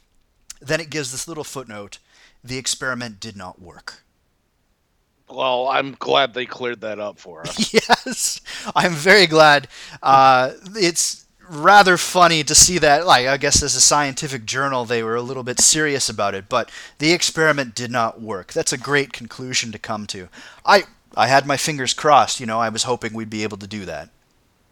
[0.62, 1.97] Then it gives this little footnote
[2.43, 4.04] the experiment did not work.
[5.30, 7.73] Well, I'm glad they cleared that up for us.
[7.73, 8.41] yes,
[8.75, 9.67] I'm very glad.
[10.04, 13.06] Uh, it's rather funny to see that.
[13.06, 16.49] Like, I guess as a scientific journal, they were a little bit serious about it,
[16.49, 18.54] but the experiment did not work.
[18.54, 20.27] That's a great conclusion to come to.
[20.65, 20.84] I
[21.15, 22.39] I had my fingers crossed.
[22.39, 24.10] You know, I was hoping we'd be able to do that.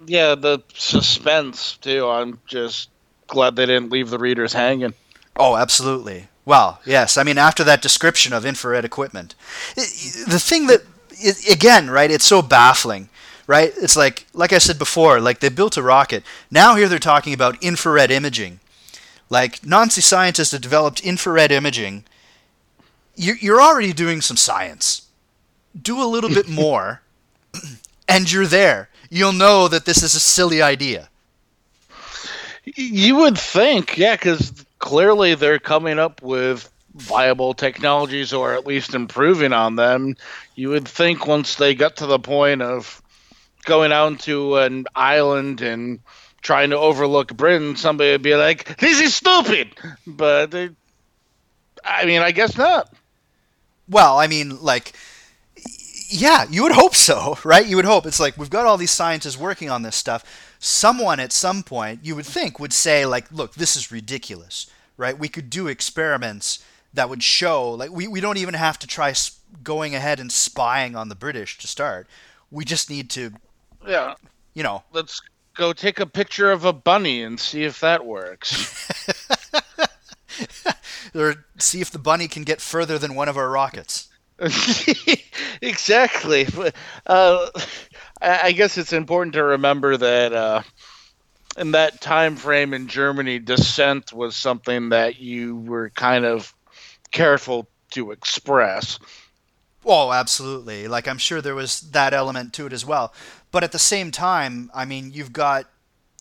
[0.06, 2.08] Yeah, the suspense too.
[2.08, 2.90] I'm just
[3.28, 4.94] glad they didn't leave the readers hanging.
[5.36, 6.28] Oh, absolutely.
[6.50, 7.16] Well, yes.
[7.16, 9.36] I mean, after that description of infrared equipment,
[9.76, 10.82] the thing that,
[11.48, 13.10] again, right, it's so baffling,
[13.46, 13.72] right?
[13.78, 16.24] It's like, like I said before, like they built a rocket.
[16.50, 18.62] Now here they're talking about infrared imaging.
[19.30, 22.04] Like Nazi scientists have developed infrared imaging.
[23.16, 25.04] You're already doing some science.
[25.80, 27.04] Do a little bit more,
[28.08, 28.90] and you're there.
[29.12, 31.10] You'll know that this is a silly idea.
[32.64, 38.96] You would think, yeah, because clearly they're coming up with viable technologies or at least
[38.96, 40.16] improving on them.
[40.56, 43.02] You would think once they got to the point of
[43.66, 46.00] going out to an island and
[46.42, 49.76] trying to overlook Britain, somebody would be like, "This is stupid,"
[50.08, 50.56] but
[51.84, 52.92] I mean, I guess not.
[53.88, 54.94] Well, I mean, like,
[56.10, 57.66] yeah, you would hope so, right?
[57.66, 60.24] You would hope it's like we've got all these scientists working on this stuff
[60.60, 64.68] someone at some point you would think would say like look this is ridiculous
[65.00, 65.18] right?
[65.18, 69.14] We could do experiments that would show like we, we don't even have to try
[69.64, 72.08] going ahead and spying on the british to start.
[72.52, 73.32] We just need to
[73.88, 74.16] yeah.
[74.54, 74.84] you know.
[74.92, 75.22] Let's
[75.56, 78.88] go take a picture of a bunny and see if that works.
[81.16, 84.10] Or see if the bunny can get further than one of our rockets
[85.62, 86.48] exactly
[87.06, 87.50] uh,
[88.22, 90.62] I guess it's important to remember that uh,
[91.58, 96.54] in that time frame in Germany, dissent was something that you were kind of
[97.12, 99.00] careful to express.
[99.86, 100.88] Oh, absolutely.
[100.88, 103.14] Like I'm sure there was that element to it as well.
[103.52, 105.70] But at the same time, I mean, you've got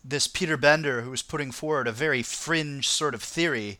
[0.04, 3.78] this Peter Bender who's putting forward a very fringe sort of theory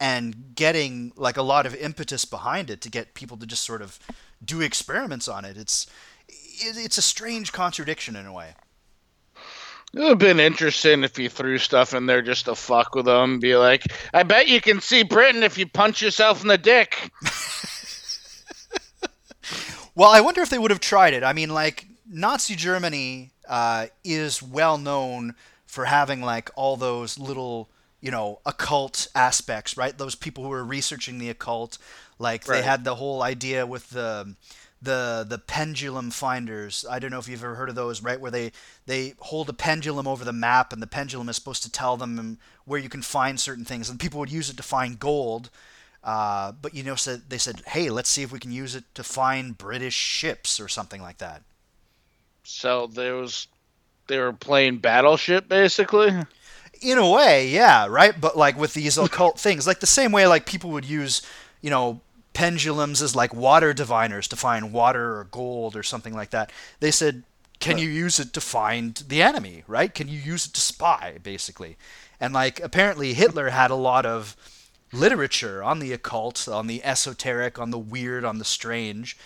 [0.00, 3.82] and getting like a lot of impetus behind it to get people to just sort
[3.82, 3.98] of
[4.44, 5.56] do experiments on it.
[5.56, 5.86] It's
[6.28, 8.54] it's a strange contradiction in a way.
[9.94, 13.06] It would have been interesting if you threw stuff in there just to fuck with
[13.06, 13.40] them.
[13.40, 17.10] Be like, I bet you can see Britain if you punch yourself in the dick.
[19.94, 21.24] well, I wonder if they would have tried it.
[21.24, 25.34] I mean, like, Nazi Germany uh, is well known
[25.64, 29.96] for having, like, all those little, you know, occult aspects, right?
[29.96, 31.78] Those people who were researching the occult.
[32.18, 32.58] Like, right.
[32.58, 34.34] they had the whole idea with the
[34.80, 36.84] the the pendulum finders.
[36.88, 38.20] I don't know if you've ever heard of those, right?
[38.20, 38.52] Where they
[38.86, 42.38] they hold a pendulum over the map, and the pendulum is supposed to tell them
[42.64, 43.90] where you can find certain things.
[43.90, 45.50] And people would use it to find gold.
[46.04, 48.84] Uh, but you know, said they said, "Hey, let's see if we can use it
[48.94, 51.42] to find British ships or something like that."
[52.44, 53.48] So there was,
[54.06, 56.12] they were playing Battleship basically.
[56.80, 58.18] In a way, yeah, right.
[58.18, 61.22] But like with these occult things, like the same way like people would use,
[61.60, 62.00] you know,
[62.32, 66.52] pendulums as like water diviners to find water or gold or something like that.
[66.80, 67.24] They said,
[67.60, 69.92] can you use it to find the enemy, right?
[69.92, 71.76] Can you use it to spy, basically?
[72.20, 74.36] And like apparently Hitler had a lot of
[74.92, 79.16] literature on the occult, on the esoteric, on the weird, on the strange.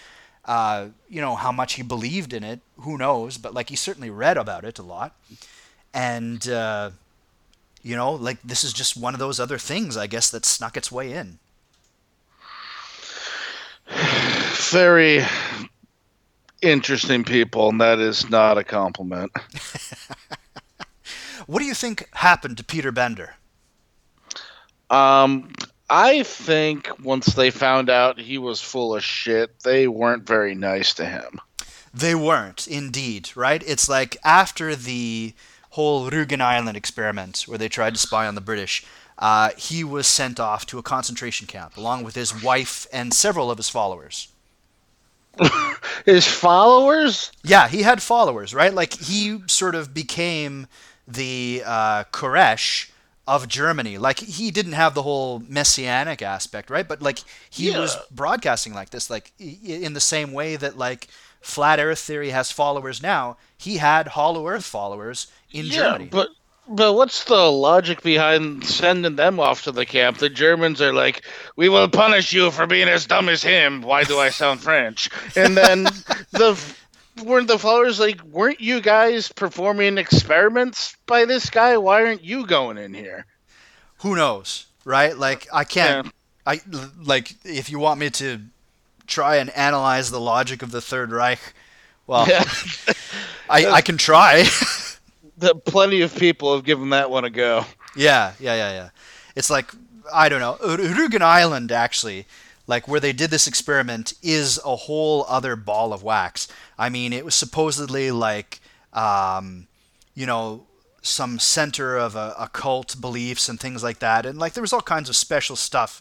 [0.44, 3.38] Uh, you know how much he believed in it, who knows?
[3.38, 5.14] But like he certainly read about it a lot,
[5.94, 6.90] and uh,
[7.82, 10.76] you know, like this is just one of those other things, I guess, that snuck
[10.76, 11.38] its way in.
[14.70, 15.24] Very
[16.62, 19.32] interesting people, and that is not a compliment.
[21.46, 23.34] what do you think happened to Peter Bender?
[24.88, 25.52] Um,
[25.90, 30.94] I think once they found out he was full of shit, they weren't very nice
[30.94, 31.40] to him.
[31.92, 33.62] They weren't, indeed, right?
[33.66, 35.34] It's like after the
[35.72, 38.84] whole Rugen Island experiment where they tried to spy on the British,
[39.18, 43.50] uh, he was sent off to a concentration camp along with his wife and several
[43.50, 44.28] of his followers.
[46.04, 47.32] his followers?
[47.42, 48.72] Yeah, he had followers, right?
[48.72, 50.66] Like he sort of became
[51.08, 52.90] the uh, Koresh
[53.26, 53.96] of Germany.
[53.96, 56.86] Like he didn't have the whole messianic aspect, right?
[56.86, 57.78] But like he yeah.
[57.78, 61.08] was broadcasting like this, like in the same way that like
[61.40, 63.36] flat Earth theory has followers now.
[63.56, 66.08] He had Hollow Earth followers in yeah, Germany.
[66.10, 66.30] But
[66.68, 70.18] but what's the logic behind sending them off to the camp?
[70.18, 71.22] The Germans are like,
[71.56, 75.10] "We will punish you for being as dumb as him." Why do I sound French?
[75.36, 75.84] And then
[76.30, 76.58] the
[77.22, 81.76] weren't the followers like, "Weren't you guys performing experiments by this guy?
[81.76, 83.26] Why aren't you going in here?"
[83.98, 85.16] Who knows, right?
[85.16, 86.06] Like I can't.
[86.06, 86.12] Yeah.
[86.44, 86.60] I
[87.02, 88.40] like if you want me to
[89.06, 91.40] try and analyze the logic of the Third Reich.
[92.06, 92.44] Well, yeah.
[93.50, 94.44] I I can try.
[95.42, 97.64] that plenty of people have given that one a go.
[97.94, 98.88] Yeah, yeah, yeah, yeah.
[99.36, 99.70] It's like
[100.12, 100.56] I don't know.
[100.76, 102.26] Rugen Island actually,
[102.66, 106.48] like where they did this experiment, is a whole other ball of wax.
[106.78, 108.60] I mean, it was supposedly like,
[108.92, 109.68] um,
[110.14, 110.66] you know,
[111.02, 114.82] some center of a, occult beliefs and things like that, and like there was all
[114.82, 116.00] kinds of special stuff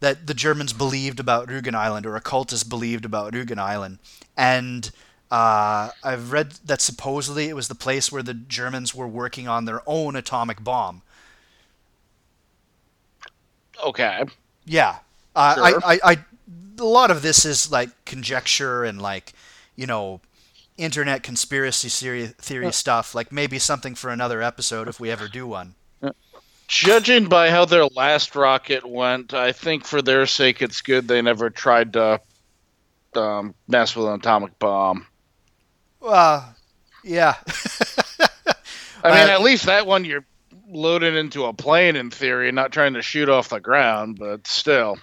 [0.00, 3.98] that the Germans believed about Rugen Island or occultists believed about Rugen Island,
[4.36, 4.90] and
[5.30, 9.64] uh, I've read that supposedly it was the place where the Germans were working on
[9.64, 11.02] their own atomic bomb.
[13.84, 14.24] Okay.
[14.66, 14.98] Yeah.
[15.34, 15.80] Uh, sure.
[15.84, 16.16] I, I, I,
[16.78, 19.32] a lot of this is like conjecture and like,
[19.76, 20.20] you know,
[20.76, 23.14] internet conspiracy theory, theory stuff.
[23.14, 25.74] Like maybe something for another episode if we ever do one.
[26.66, 31.20] Judging by how their last rocket went, I think for their sake it's good they
[31.20, 32.20] never tried to
[33.16, 35.04] um, mess with an atomic bomb.
[36.00, 36.54] Well,
[37.04, 37.36] yeah.
[39.02, 40.24] I mean, uh, at least that one you're
[40.68, 44.46] loaded into a plane in theory, and not trying to shoot off the ground, but
[44.46, 44.98] still.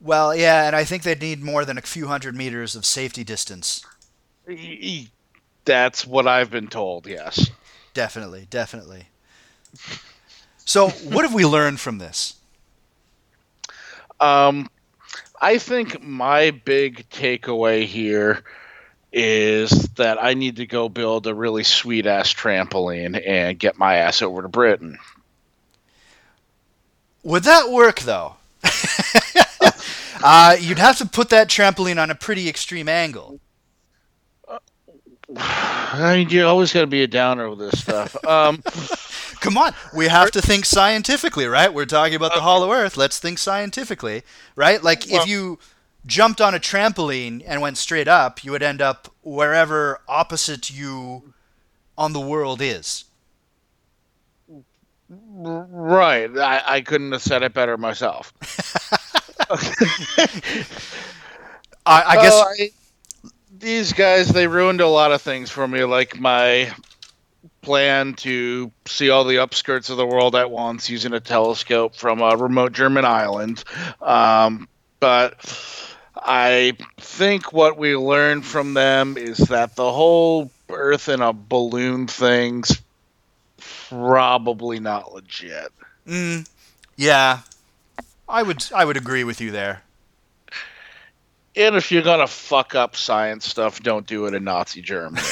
[0.00, 3.24] Well, yeah, and I think they'd need more than a few hundred meters of safety
[3.24, 3.84] distance.
[5.64, 7.50] That's what I've been told, yes.
[7.94, 9.08] Definitely, definitely.
[10.64, 12.36] So, what have we learned from this?
[14.20, 14.68] Um,
[15.40, 18.44] I think my big takeaway here
[19.12, 23.96] is that I need to go build a really sweet ass trampoline and get my
[23.96, 24.98] ass over to Britain.
[27.22, 28.34] Would that work though?
[30.22, 33.40] uh, you'd have to put that trampoline on a pretty extreme angle.
[35.36, 38.16] I mean, you always got to be a downer with this stuff.
[38.26, 38.62] Um,
[39.40, 41.72] Come on, we have to think scientifically, right?
[41.72, 42.96] We're talking about the Hollow Earth.
[42.96, 44.22] Let's think scientifically,
[44.56, 44.82] right?
[44.82, 45.58] Like well, if you
[46.08, 51.34] jumped on a trampoline and went straight up, you would end up wherever opposite you
[51.96, 53.04] on the world is.
[55.08, 56.36] Right.
[56.36, 58.32] I, I couldn't have said it better myself.
[61.86, 62.34] I, I guess.
[62.34, 62.70] I,
[63.58, 66.72] these guys, they ruined a lot of things for me, like my
[67.62, 72.20] plan to see all the upskirts of the world at once using a telescope from
[72.20, 73.62] a remote German island.
[74.00, 74.68] Um,
[75.00, 75.44] but
[76.22, 82.06] I think what we learned from them is that the whole Earth in a balloon
[82.06, 82.80] thing's
[83.58, 85.72] probably not legit.
[86.06, 86.48] Mm,
[86.96, 87.40] yeah,
[88.28, 89.82] I would I would agree with you there.
[91.56, 95.26] And if you're gonna fuck up science stuff, don't do it in Nazi Germany.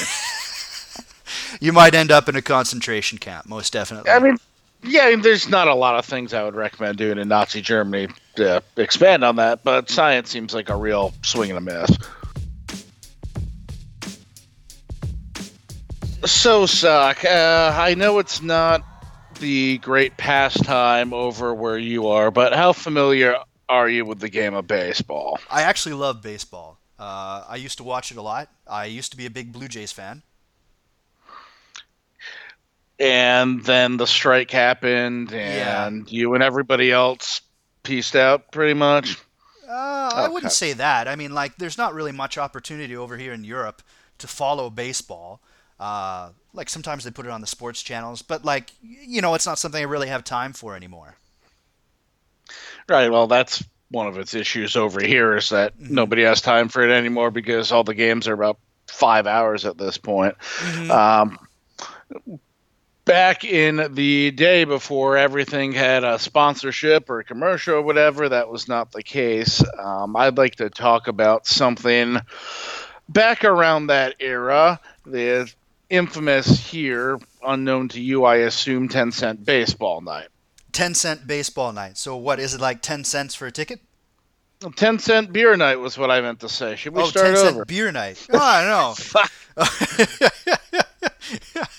[1.61, 4.11] you might end up in a concentration camp, most definitely.
[4.11, 4.37] I mean,
[4.83, 8.63] yeah, there's not a lot of things I would recommend doing in Nazi Germany to
[8.77, 11.97] expand on that, but science seems like a real swing and a miss.
[16.25, 18.83] So, Sock, uh, I know it's not
[19.39, 23.37] the great pastime over where you are, but how familiar
[23.69, 25.39] are you with the game of baseball?
[25.51, 26.79] I actually love baseball.
[26.99, 28.49] Uh, I used to watch it a lot.
[28.67, 30.23] I used to be a big Blue Jays fan.
[32.99, 36.19] And then the strike happened, and yeah.
[36.19, 37.43] you and everybody else
[37.87, 39.19] pieced out pretty much.
[39.69, 41.09] Uh, I wouldn't say that.
[41.09, 43.83] I mean, like, there's not really much opportunity over here in Europe
[44.19, 45.41] to follow baseball.
[45.79, 49.47] Uh, like sometimes they put it on the sports channels, but like you know, it's
[49.47, 51.17] not something I really have time for anymore.
[52.89, 53.11] Right.
[53.11, 55.95] Well, that's one of its issues over here is that mm-hmm.
[55.95, 59.77] nobody has time for it anymore because all the games are about five hours at
[59.77, 60.37] this point.
[60.39, 60.91] Mm-hmm.
[60.91, 62.39] Um,
[63.07, 68.51] back in the day before everything had a sponsorship or a commercial or whatever, that
[68.51, 69.65] was not the case.
[69.79, 72.19] Um, I'd like to talk about something
[73.09, 74.79] back around that era.
[75.07, 75.51] The
[75.89, 80.29] infamous here, unknown to you, I assume, 10 cent baseball night.
[80.73, 81.97] 10 cent baseball night.
[81.97, 83.81] So, what is it like 10 cents for a ticket?
[84.75, 86.77] 10 cent beer night was what I meant to say.
[86.77, 87.65] Should we oh, start 10 cent over?
[87.65, 88.27] beer night.
[88.33, 88.95] Oh, I know.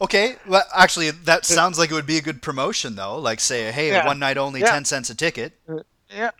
[0.00, 0.36] okay.
[0.46, 3.18] Well, actually, that sounds like it would be a good promotion, though.
[3.18, 4.06] Like, say, hey, yeah.
[4.06, 4.70] one night only, yeah.
[4.70, 5.52] 10 cents a ticket.
[6.14, 6.30] Yeah.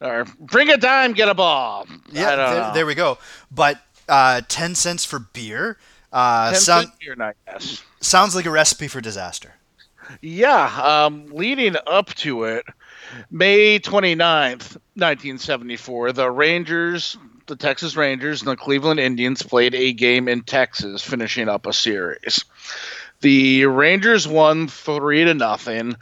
[0.00, 1.86] Or bring a dime, get a ball.
[2.12, 3.18] Yeah, there, there, we go.
[3.50, 5.78] But uh, 10 cents for beer?
[6.12, 7.82] Uh, sound, beer night, yes.
[8.00, 9.54] Sounds like a recipe for disaster.
[10.22, 12.64] Yeah, um, leading up to it,
[13.30, 17.18] May 29th, 1974, the Rangers,
[17.48, 21.72] the Texas Rangers, and the Cleveland Indians played a game in Texas, finishing up a
[21.72, 22.44] series.
[23.20, 25.96] The Rangers won three to nothing.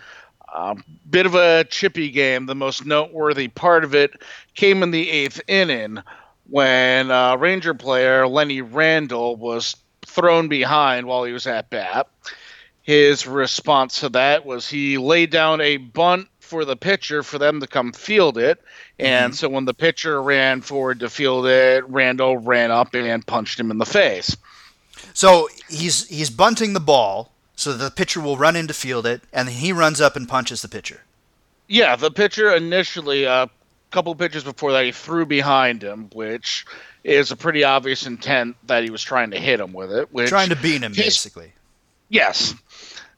[0.55, 0.77] A
[1.09, 2.47] bit of a chippy game.
[2.47, 4.13] The most noteworthy part of it
[4.55, 6.03] came in the eighth inning
[6.49, 12.09] when uh, Ranger player Lenny Randle was thrown behind while he was at bat.
[12.83, 17.61] His response to that was he laid down a bunt for the pitcher for them
[17.61, 18.63] to come field it.
[18.99, 19.37] And mm-hmm.
[19.37, 23.71] so when the pitcher ran forward to field it, Randle ran up and punched him
[23.71, 24.37] in the face.
[25.13, 29.23] So he's he's bunting the ball so the pitcher will run in to field it,
[29.33, 31.01] and he runs up and punches the pitcher.
[31.69, 33.47] Yeah, the pitcher initially, a uh,
[33.91, 36.67] couple pitches before that, he threw behind him, which
[37.03, 40.13] is a pretty obvious intent that he was trying to hit him with it.
[40.13, 41.53] Which trying to beat him, pissed, basically.
[42.11, 42.55] Yes.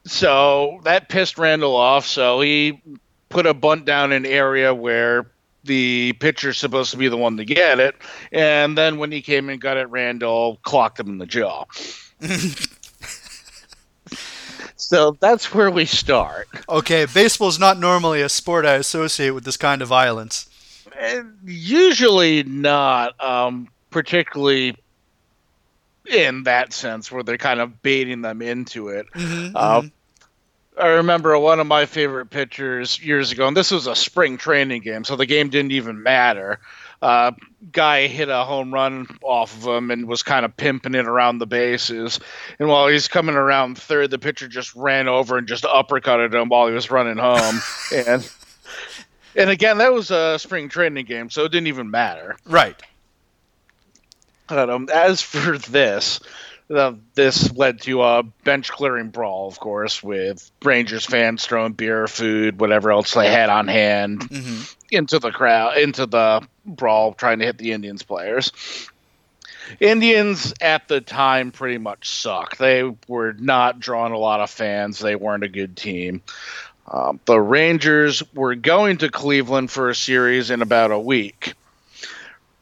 [0.05, 2.07] So that pissed Randle off.
[2.07, 2.81] So he
[3.27, 5.27] put a bunt down in an area where
[5.63, 7.95] the pitcher's supposed to be the one to get it,
[8.31, 11.65] and then when he came and got it, Randle clocked him in the jaw.
[14.75, 16.47] so that's where we start.
[16.67, 20.47] Okay, baseball's not normally a sport I associate with this kind of violence.
[21.45, 23.21] Usually not.
[23.23, 24.75] Um, particularly
[26.05, 29.07] in that sense where they're kind of baiting them into it.
[29.13, 29.87] Mm-hmm, uh, mm-hmm.
[30.79, 34.81] I remember one of my favorite pitchers years ago, and this was a spring training
[34.81, 36.59] game, so the game didn't even matter.
[37.01, 37.31] Uh,
[37.71, 41.37] guy hit a home run off of him and was kind of pimping it around
[41.37, 42.19] the bases.
[42.59, 46.49] And while he's coming around third, the pitcher just ran over and just uppercutted him
[46.49, 47.61] while he was running home.
[47.95, 48.29] and
[49.35, 52.35] and again, that was a spring training game, so it didn't even matter.
[52.45, 52.81] Right.
[54.49, 56.19] Um, as for this,
[56.69, 62.07] uh, this led to a bench clearing brawl, of course, with Rangers fans throwing beer,
[62.07, 64.63] food, whatever else they had on hand mm-hmm.
[64.91, 68.51] into the crowd, into the brawl, trying to hit the Indians players.
[69.79, 72.57] Indians at the time pretty much sucked.
[72.57, 74.99] They were not drawing a lot of fans.
[74.99, 76.21] They weren't a good team.
[76.91, 81.53] Um, the Rangers were going to Cleveland for a series in about a week.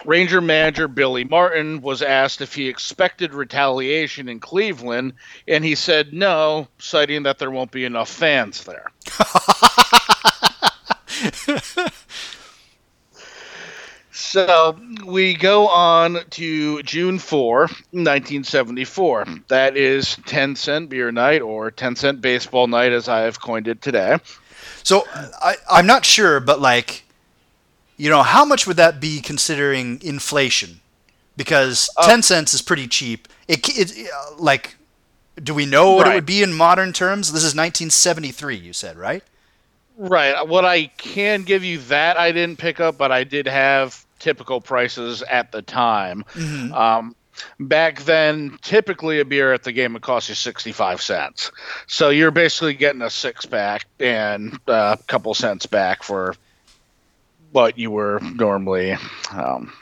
[0.05, 5.13] Ranger manager Billy Martin was asked if he expected retaliation in Cleveland,
[5.47, 8.91] and he said no, citing that there won't be enough fans there.
[14.11, 19.25] so we go on to June 4, 1974.
[19.47, 23.67] That is 10 cent beer night or 10 cent baseball night, as I have coined
[23.67, 24.19] it today.
[24.83, 27.03] So I, I'm not sure, but like
[27.97, 30.79] you know, how much would that be considering inflation?
[31.35, 33.27] Because uh, 10 cents is pretty cheap.
[33.47, 34.75] It, it like
[35.41, 36.13] do we know what right.
[36.13, 37.31] it would be in modern terms?
[37.31, 39.23] This is 1973, you said, right?
[39.97, 40.47] Right.
[40.47, 44.61] What I can give you that I didn't pick up, but I did have typical
[44.61, 46.23] prices at the time.
[46.73, 47.15] Um,
[47.59, 51.51] back then, typically a beer at the game would cost you 65 cents.
[51.87, 56.35] So you're basically getting a six pack and a couple cents back for
[57.51, 58.95] what you were normally.
[59.31, 59.73] Um,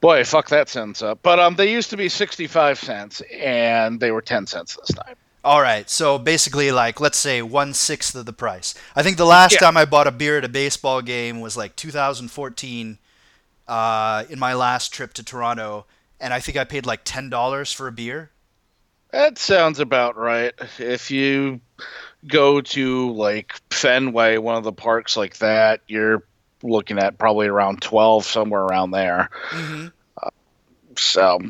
[0.00, 1.20] boy, fuck that sentence up.
[1.22, 5.16] But um, they used to be 65 cents and they were 10 cents this time.
[5.42, 8.74] All right, so basically, like let's say one sixth of the price.
[8.94, 9.60] I think the last Yeah.
[9.60, 12.98] time I bought a beer at a baseball game was like 2014,
[13.66, 15.86] uh, in my last trip to Toronto,
[16.20, 18.30] and I think I paid like ten dollars for a beer.
[19.12, 20.52] That sounds about right.
[20.78, 21.60] If you
[22.26, 26.22] go to like Fenway, one of the parks like that, you're
[26.62, 29.30] looking at probably around 12, somewhere around there.
[29.50, 29.86] Mm-hmm.
[30.96, 31.40] So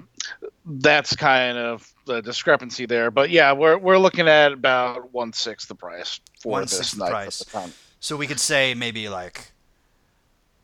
[0.64, 3.10] that's kind of the discrepancy there.
[3.10, 7.44] But yeah, we're, we're looking at about one sixth the price for this night price.
[8.00, 9.52] So we could say maybe like,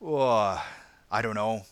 [0.01, 0.63] oh,
[1.11, 1.63] I don't know,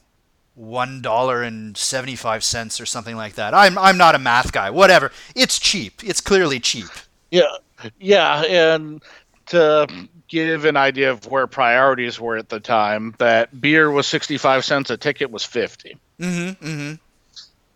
[0.55, 3.55] one dollar and seventy five cents or something like that.
[3.55, 4.71] I'm I'm not a math guy.
[4.71, 5.11] Whatever.
[5.35, 6.05] It's cheap.
[6.05, 6.87] It's clearly cheap.
[7.31, 7.57] Yeah,
[7.99, 9.03] yeah, and
[9.47, 9.87] to
[10.29, 14.91] give an idea of where priorities were at the time, that beer was 65 cents,
[14.91, 15.97] a ticket was 50.
[16.19, 16.67] Mm-hmm.
[16.67, 16.95] Mm-hmm.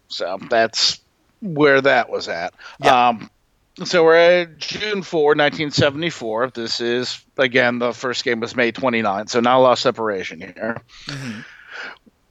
[0.08, 1.00] So that's
[1.40, 2.54] where that was at.
[2.82, 3.08] Yeah.
[3.08, 3.30] Um,
[3.84, 6.50] so we're at June 4, 1974.
[6.50, 10.40] This is, again, the first game was May 29, so not a lot of separation
[10.40, 10.82] here.
[11.06, 11.44] Mhm.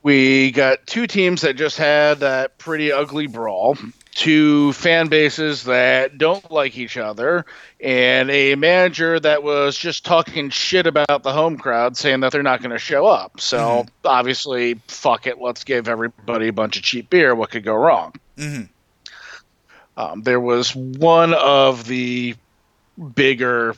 [0.08, 3.76] We got two teams that just had that pretty ugly brawl,
[4.14, 7.44] two fan bases that don't like each other,
[7.78, 12.42] and a manager that was just talking shit about the home crowd, saying that they're
[12.42, 13.38] not going to show up.
[13.38, 17.34] So obviously, fuck it, let's give everybody a bunch of cheap beer.
[17.34, 18.14] What could go wrong?
[18.38, 18.62] Mm-hmm.
[20.00, 22.34] Um, there was one of the
[23.14, 23.76] bigger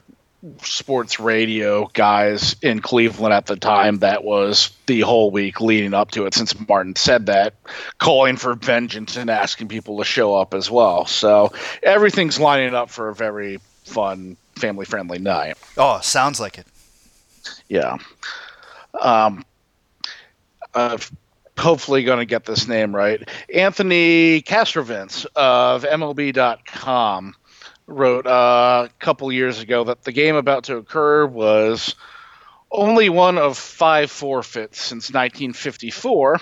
[0.63, 6.11] sports radio guys in Cleveland at the time that was the whole week leading up
[6.13, 7.55] to it, since Martin said that,
[7.99, 11.05] calling for vengeance and asking people to show up as well.
[11.07, 15.59] So everything's lining up for a very fun, family friendly night.
[15.77, 16.67] Oh, sounds like it.
[17.69, 17.99] Yeah.
[18.99, 19.45] Um,
[20.75, 20.99] uh,
[21.59, 23.29] hopefully going to get this name right.
[23.55, 27.35] Anthony Castrovince of MLB.com
[27.91, 31.95] wrote uh, a couple years ago that the game about to occur was
[32.71, 36.41] only one of five forfeits since 1954,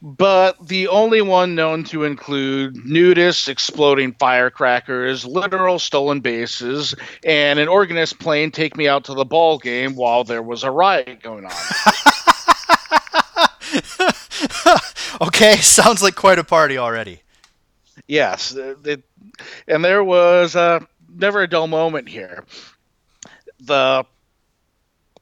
[0.00, 6.94] but the only one known to include nudists exploding firecrackers, literal stolen bases,
[7.24, 10.70] and an organist playing "Take Me Out to the Ball Game" while there was a
[10.70, 11.52] riot going on.
[15.20, 17.22] okay, sounds like quite a party already.
[18.06, 19.00] yes, th-
[19.68, 22.44] and there was uh, never a dull moment here.
[23.60, 24.04] The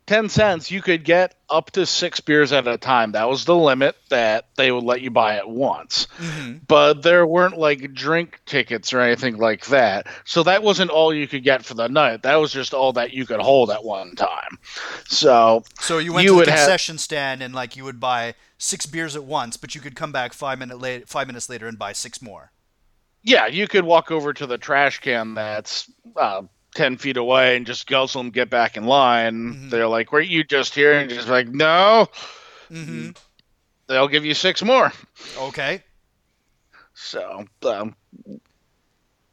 [0.07, 3.13] 10 cents, you could get up to six beers at a time.
[3.13, 6.07] That was the limit that they would let you buy at once.
[6.17, 6.59] Mm-hmm.
[6.67, 10.07] But there weren't like drink tickets or anything like that.
[10.25, 12.23] So that wasn't all you could get for the night.
[12.23, 14.59] That was just all that you could hold at one time.
[15.07, 18.01] So So you went You to the would have- concession stand and like you would
[18.01, 21.51] buy six beers at once, but you could come back five minute late, five minutes
[21.51, 22.51] later and buy six more.
[23.29, 26.43] Yeah, you could walk over to the trash can that's uh,
[26.75, 29.35] 10 feet away and just guzzle them, get back in line.
[29.55, 29.71] Mhm.
[29.71, 30.93] They're like, were you just here?
[30.99, 32.09] And just like, no,
[32.71, 33.11] Mm-hmm.
[33.87, 34.93] they'll give you six more.
[35.39, 35.83] Okay.
[36.95, 37.95] So, um,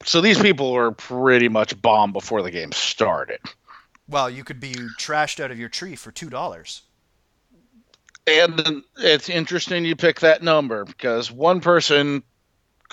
[0.03, 3.39] so these people were pretty much bombed before the game started.
[4.07, 6.83] Well, you could be trashed out of your tree for two dollars.
[8.27, 12.23] And it's interesting you pick that number because one person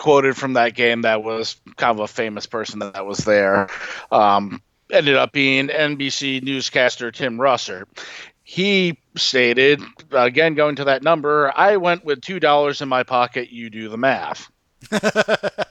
[0.02, 3.68] quoted from that game that was kind of a famous person that was there
[4.10, 7.84] um, ended up being NBC newscaster Tim Russert.
[8.42, 9.80] He stated,
[10.10, 13.96] again, going to that number, I went with $2 in my pocket, you do the
[13.96, 14.50] math.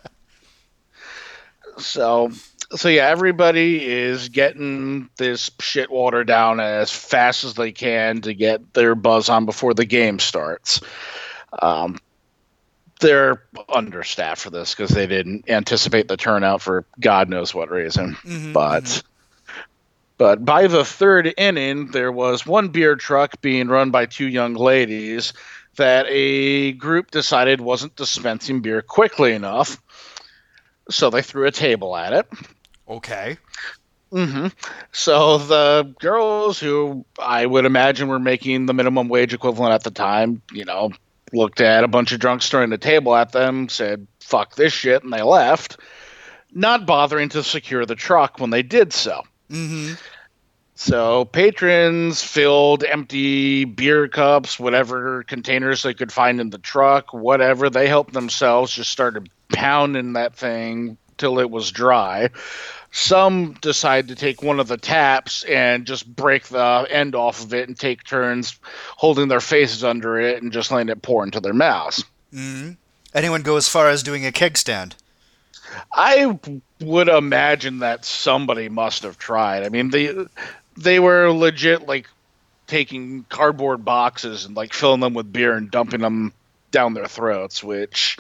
[1.78, 2.32] So,
[2.76, 8.34] so yeah, everybody is getting this shit watered down as fast as they can to
[8.34, 10.82] get their buzz on before the game starts.
[11.62, 11.98] Um,
[13.02, 18.16] they're understaffed for this because they didn't anticipate the turnout for God knows what reason.
[18.24, 19.04] Mhm, But,
[20.18, 24.54] but by the third inning, there was one beer truck being run by two young
[24.54, 25.34] ladies
[25.78, 29.82] that a group decided wasn't dispensing beer quickly enough.
[30.90, 32.28] So they threw a table at it.
[32.88, 33.38] Okay.
[34.12, 34.48] Mm-hmm.
[34.92, 39.92] So the girls who I would imagine were making the minimum wage equivalent at the
[39.92, 40.92] time, you know,
[41.34, 45.04] looked at a bunch of drunks throwing the table at them, said, fuck this shit,
[45.04, 45.78] and they left,
[46.54, 49.22] not bothering to secure the truck when they did so.
[49.50, 49.94] Mm-hmm.
[50.76, 57.70] So patrons filled empty beer cups, whatever containers they could find in the truck, whatever.
[57.70, 62.30] They helped themselves, just started pounding that thing till it was dry.
[62.92, 67.54] Some decide to take one of the taps and just break the end off of
[67.54, 68.60] it and take turns
[68.98, 72.04] holding their faces under it and just letting it pour into their mouths.
[72.34, 72.72] Mm-hmm.
[73.14, 74.96] Anyone go as far as doing a keg stand?
[75.94, 76.38] I
[76.82, 79.64] would imagine that somebody must have tried.
[79.64, 80.14] I mean, they
[80.78, 82.08] they were legit like
[82.68, 86.34] taking cardboard boxes and like filling them with beer and dumping them
[86.72, 88.18] down their throats, which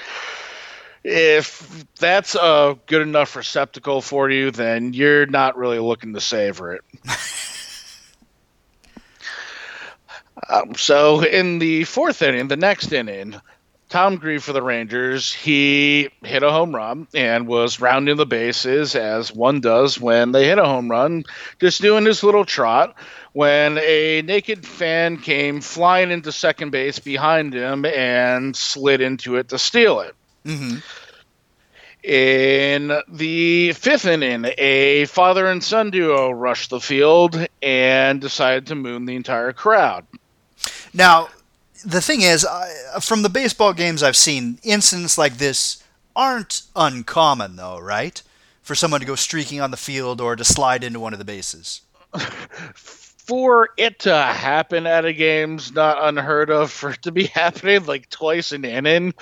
[1.04, 6.74] if that's a good enough receptacle for you, then you're not really looking to savor
[6.74, 6.82] it.
[10.49, 13.36] um, so in the fourth inning, the next inning,
[13.91, 18.95] Tom Grieve for the Rangers, he hit a home run and was rounding the bases
[18.95, 21.26] as one does when they hit a home run,
[21.60, 22.95] just doing his little trot.
[23.34, 29.49] When a naked fan came flying into second base behind him and slid into it
[29.49, 30.16] to steal it.
[30.46, 30.78] Mm-hmm.
[32.04, 38.76] In the fifth inning, a father and son duo rushed the field and decided to
[38.76, 40.06] moon the entire crowd.
[40.94, 41.30] Now,
[41.86, 42.46] the thing is,
[43.02, 45.84] from the baseball games I've seen, incidents like this
[46.16, 48.22] aren't uncommon, though, right?
[48.64, 51.26] For someone to go streaking on the field or to slide into one of the
[51.26, 51.82] bases.
[53.28, 56.72] For it to happen at a game's not unheard of.
[56.72, 59.14] For it to be happening like twice an inning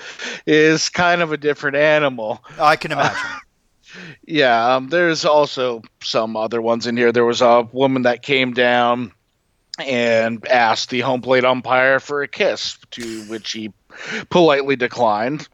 [0.46, 2.42] is kind of a different animal.
[2.58, 3.18] I can imagine.
[3.22, 3.38] Uh,
[4.26, 7.12] yeah, um, there's also some other ones in here.
[7.12, 9.12] There was a woman that came down
[9.78, 13.72] and asked the home plate umpire for a kiss, to which he
[14.30, 15.48] politely declined.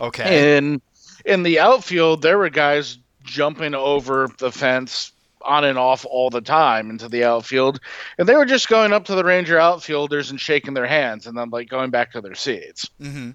[0.00, 0.56] Okay.
[0.56, 0.80] And
[1.24, 5.12] in the outfield, there were guys jumping over the fence
[5.48, 7.80] on and off all the time into the outfield,
[8.18, 11.36] and they were just going up to the Ranger outfielders and shaking their hands, and
[11.36, 12.88] then like going back to their seats.
[13.00, 13.30] Mm-hmm.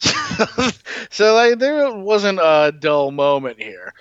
[1.10, 3.92] so like there wasn't a dull moment here.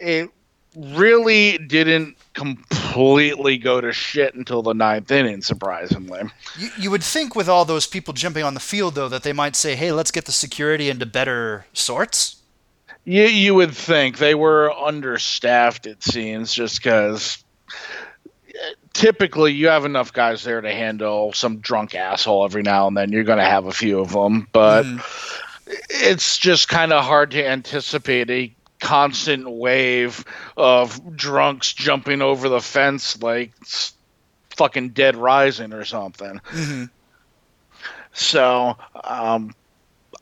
[0.00, 0.30] It
[0.76, 6.22] really didn't completely go to shit until the ninth inning, surprisingly.
[6.58, 9.32] You, you would think with all those people jumping on the field, though, that they
[9.32, 12.36] might say, hey, let's get the security into better sorts.
[13.08, 17.42] You, you would think they were understaffed, it seems, just because
[18.92, 23.10] typically you have enough guys there to handle some drunk asshole every now and then.
[23.10, 24.84] You're going to have a few of them, but.
[24.84, 25.44] Mm.
[25.90, 30.24] It's just kind of hard to anticipate a constant wave
[30.56, 33.52] of drunks jumping over the fence like
[34.56, 36.40] fucking Dead Rising or something.
[36.50, 36.84] Mm-hmm.
[38.14, 39.54] So um,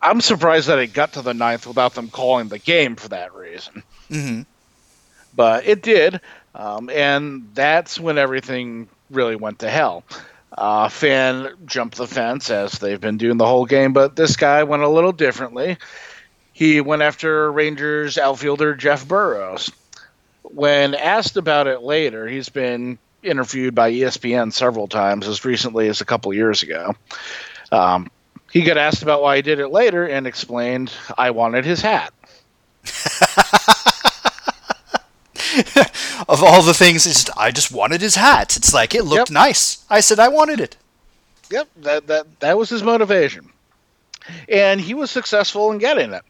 [0.00, 3.34] I'm surprised that it got to the ninth without them calling the game for that
[3.34, 3.82] reason.
[4.10, 4.42] Mm-hmm.
[5.34, 6.20] But it did,
[6.54, 10.04] um, and that's when everything really went to hell.
[10.56, 14.62] Uh, fan jumped the fence as they've been doing the whole game, but this guy
[14.62, 15.76] went a little differently
[16.56, 19.70] he went after Rangers outfielder Jeff Burroughs.
[20.40, 26.00] When asked about it later, he's been interviewed by ESPN several times, as recently as
[26.00, 26.94] a couple years ago.
[27.70, 28.10] Um,
[28.56, 32.12] he got asked about why he did it later and explained, I wanted his hat.
[36.28, 38.56] of all the things, just, I just wanted his hat.
[38.56, 39.34] It's like it looked yep.
[39.34, 39.84] nice.
[39.90, 40.76] I said I wanted it.
[41.50, 43.48] Yep, that that that was his motivation,
[44.48, 46.24] and he was successful in getting it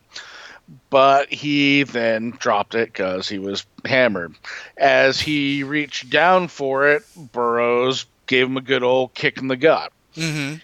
[0.91, 4.35] but he then dropped it because he was hammered.
[4.77, 9.57] As he reached down for it, Burroughs gave him a good old kick in the
[9.57, 9.93] gut.
[10.17, 10.57] Mm-hmm.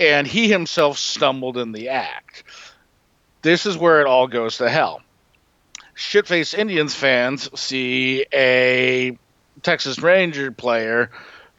[0.00, 2.42] And he himself stumbled in the act.
[3.42, 5.02] This is where it all goes to hell.
[5.94, 9.16] Shitface Indians fans see a
[9.62, 11.10] Texas Ranger player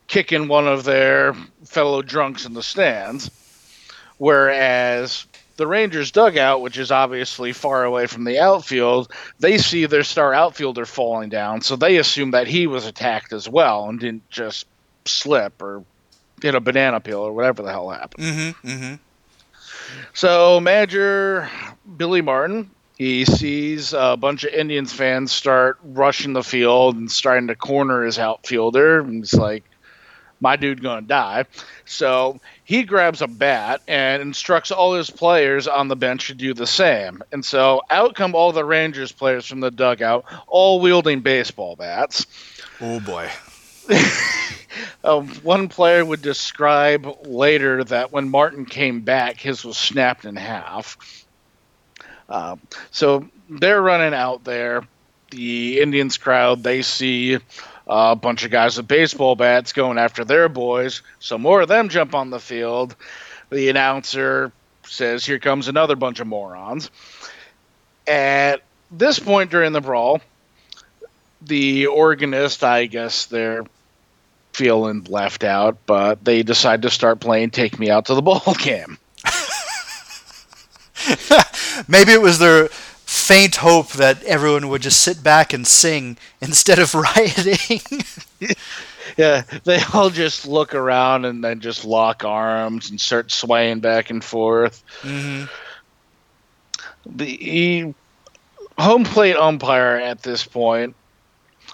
[0.07, 1.35] kicking one of their
[1.65, 3.29] fellow drunks in the stands,
[4.17, 5.25] whereas
[5.57, 10.33] the Rangers dugout, which is obviously far away from the outfield, they see their star
[10.33, 14.65] outfielder falling down, so they assume that he was attacked as well and didn't just
[15.05, 15.83] slip or
[16.41, 18.23] hit a banana peel or whatever the hell happened.
[18.23, 18.95] Mm-hmm, mm-hmm.
[20.13, 21.49] So manager
[21.97, 27.47] Billy Martin, he sees a bunch of Indians fans start rushing the field and starting
[27.47, 29.63] to corner his outfielder, and he's like,
[30.39, 31.45] "My dude gonna die."
[31.85, 36.53] So he grabs a bat and instructs all his players on the bench to do
[36.53, 37.23] the same.
[37.31, 42.27] And so out come all the Rangers players from the dugout, all wielding baseball bats.
[42.79, 43.29] Oh boy.
[45.03, 50.35] Um, one player would describe later that when Martin came back, his was snapped in
[50.35, 50.97] half.
[52.29, 52.55] Uh,
[52.91, 54.87] so they're running out there.
[55.31, 57.37] The Indians crowd, they see
[57.87, 61.01] a bunch of guys with baseball bats going after their boys.
[61.19, 62.95] So more of them jump on the field.
[63.49, 64.51] The announcer
[64.85, 66.89] says, Here comes another bunch of morons.
[68.07, 70.21] At this point during the brawl,
[71.41, 73.65] the organist, I guess they're
[74.53, 78.55] feeling left out, but they decide to start playing Take Me Out to the Ball
[78.59, 78.97] game.
[81.87, 86.79] Maybe it was their faint hope that everyone would just sit back and sing instead
[86.79, 87.81] of rioting.
[89.17, 94.09] yeah, they all just look around and then just lock arms and start swaying back
[94.09, 94.83] and forth.
[95.01, 95.45] mm-hmm.
[97.05, 97.93] The
[98.77, 100.95] home plate umpire at this point,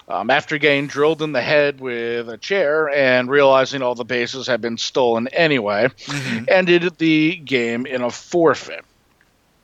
[0.08, 4.46] um, after getting drilled in the head with a chair and realizing all the bases
[4.46, 6.44] had been stolen anyway, Mm-hmm.
[6.48, 8.84] ended the game in a forfeit.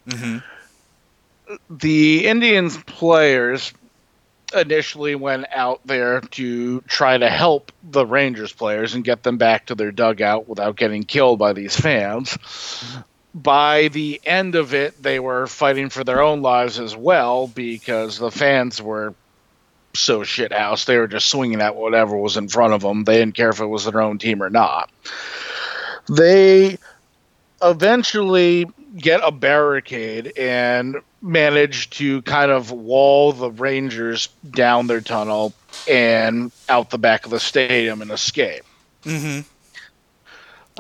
[0.07, 0.39] Mm-hmm.
[1.71, 3.73] the Indians players
[4.55, 9.67] initially went out there to try to help the Rangers players and get them back
[9.67, 12.37] to their dugout without getting killed by these fans.
[13.35, 18.17] By the end of it, they were fighting for their own lives as well because
[18.19, 19.15] the fans were
[19.95, 20.85] so shithouse.
[20.85, 23.05] They were just swinging at whatever was in front of them.
[23.05, 24.91] They didn't care if it was their own team or not.
[26.09, 26.79] They
[27.63, 28.67] eventually
[28.97, 35.55] get a barricade and manage to kind of wall the Rangers down their tunnel
[35.89, 38.63] and out the back of the stadium and escape.
[39.05, 39.41] Mm-hmm.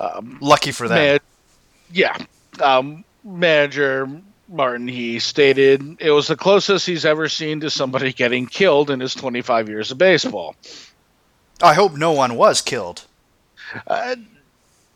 [0.00, 0.98] Um, Lucky for them.
[0.98, 1.20] man-
[1.92, 2.16] yeah.
[2.60, 4.08] Um, manager
[4.54, 9.00] Martin, he stated it was the closest he's ever seen to somebody getting killed in
[9.00, 10.54] his 25 years of baseball.
[11.60, 13.04] I hope no one was killed.
[13.86, 14.16] Uh,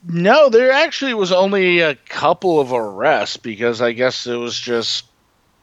[0.06, 5.04] no, there actually was only a couple of arrests because I guess it was just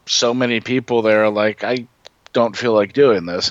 [0.04, 1.30] so many people there.
[1.30, 1.86] Like, I
[2.32, 3.50] don't feel like doing this.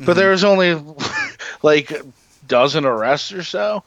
[0.00, 0.74] But there was only
[1.62, 2.02] like a
[2.48, 3.84] dozen arrests or so.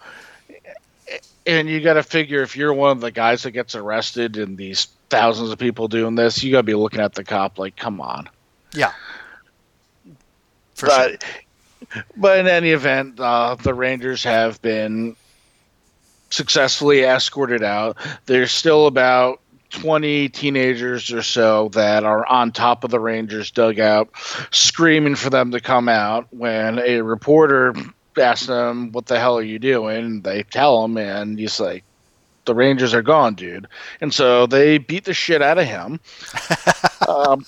[1.45, 4.55] And you got to figure if you're one of the guys that gets arrested in
[4.55, 7.75] these thousands of people doing this, you got to be looking at the cop like,
[7.75, 8.29] come on.
[8.73, 8.91] Yeah.
[10.75, 11.09] For sure.
[11.09, 11.25] but
[12.15, 15.15] but in any event, uh, the Rangers have been
[16.29, 17.97] successfully escorted out.
[18.25, 19.39] There's still about
[19.69, 24.09] 20 teenagers or so that are on top of the Rangers dugout,
[24.51, 26.27] screaming for them to come out.
[26.31, 27.73] When a reporter
[28.19, 31.83] asks them, "What the hell are you doing?" they tell him, and he's like.
[32.47, 33.67] The Rangers are gone, dude,
[34.01, 35.99] and so they beat the shit out of him.
[37.07, 37.45] um,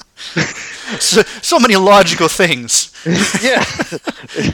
[1.00, 2.94] So, so many logical things.
[3.44, 3.64] yeah,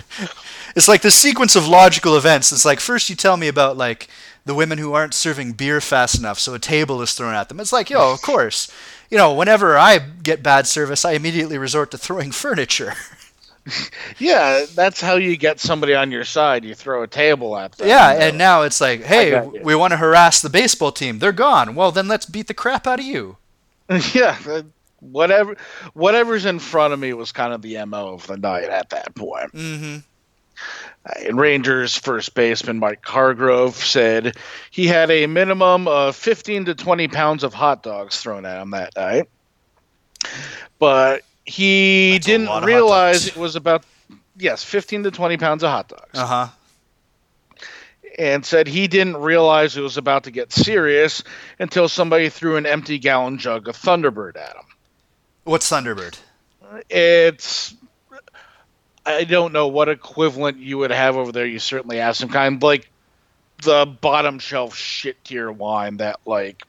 [0.76, 2.52] It's like the sequence of logical events.
[2.52, 4.10] It's like first you tell me about like
[4.46, 7.60] the women who aren't serving beer fast enough, so a table is thrown at them.
[7.62, 8.72] It's like, yo, of course.
[9.10, 12.93] You know, whenever I get bad service, I immediately resort to throwing furniture.
[14.18, 16.63] Yeah, that's how you get somebody on your side.
[16.63, 17.88] You throw a table at them.
[17.88, 21.20] yeah, and now it's like, hey, we want to harass the baseball team.
[21.20, 21.76] They're gone.
[21.76, 23.38] Well, then let's beat the crap out of you.
[24.13, 24.61] yeah, uh,
[24.99, 25.57] whatever,
[25.93, 29.13] whatever's in front of me was kind of the mo of the night at that
[29.16, 29.51] point.
[29.53, 29.97] Mm-hmm.
[31.05, 34.38] Uh, And Rangers first baseman Mike Hargrove said
[34.72, 38.72] he had a minimum of 15 to 20 pounds of hot dogs thrown at him
[38.72, 39.28] that night,
[40.80, 43.84] but he That's didn't lot of hot realize it was about
[44.38, 46.20] yes, 15 to 20 pounds of hot dogs.
[46.20, 46.48] Uh huh.
[48.18, 51.24] and said he didn't realize it was about to get serious
[51.60, 54.64] until somebody threw an empty gallon jug of Thunderbird at him.
[55.43, 56.18] What's Thunderbird?
[56.89, 57.76] It's
[59.06, 61.46] I don't know what equivalent you would have over there.
[61.46, 62.89] You certainly have some kind like
[63.64, 66.64] the bottom shelf shit tier wine that like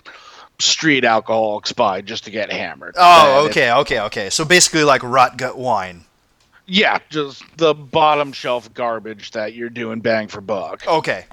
[0.58, 2.94] street alcoholics buy just to get hammered.
[2.98, 4.30] Oh, And it- okay, okay, okay.
[4.30, 6.04] So basically, like rot gut wine.
[6.66, 10.86] yeah, just the bottom shelf garbage that you're doing bang for buck.
[10.86, 11.26] Okay.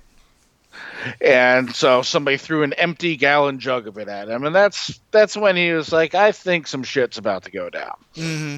[1.21, 5.36] And so somebody threw an empty gallon jug of it at him, and that's that's
[5.38, 8.57] when he was like, "I think some shit's about to go down." Mm-hmm.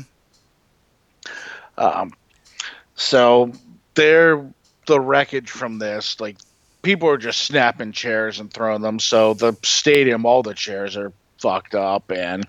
[1.77, 2.13] Um,
[2.95, 3.51] so
[3.95, 4.45] there,
[4.85, 6.37] the wreckage from this, like
[6.85, 8.99] people are just snapping chairs and throwing them.
[8.99, 12.45] So the stadium, all the chairs are fucked up, and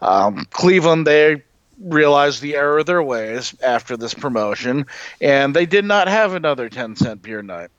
[0.00, 1.44] um, Cleveland they
[1.78, 4.86] realized the error of their ways after this promotion,
[5.20, 7.70] and they did not have another ten cent beer night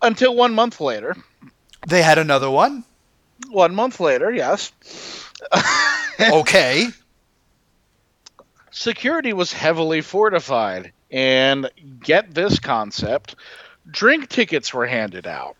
[0.00, 1.16] until one month later.
[1.88, 2.84] They had another one.
[3.50, 4.72] One month later, yes.
[6.20, 6.86] Okay.
[8.70, 11.68] security was heavily fortified and
[12.00, 13.34] get this concept
[13.90, 15.56] drink tickets were handed out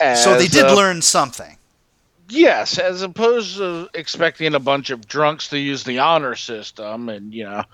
[0.00, 1.56] so they did uh, learn something.
[2.28, 7.32] Yes, as opposed to expecting a bunch of drunks to use the honor system, and
[7.32, 7.64] you know,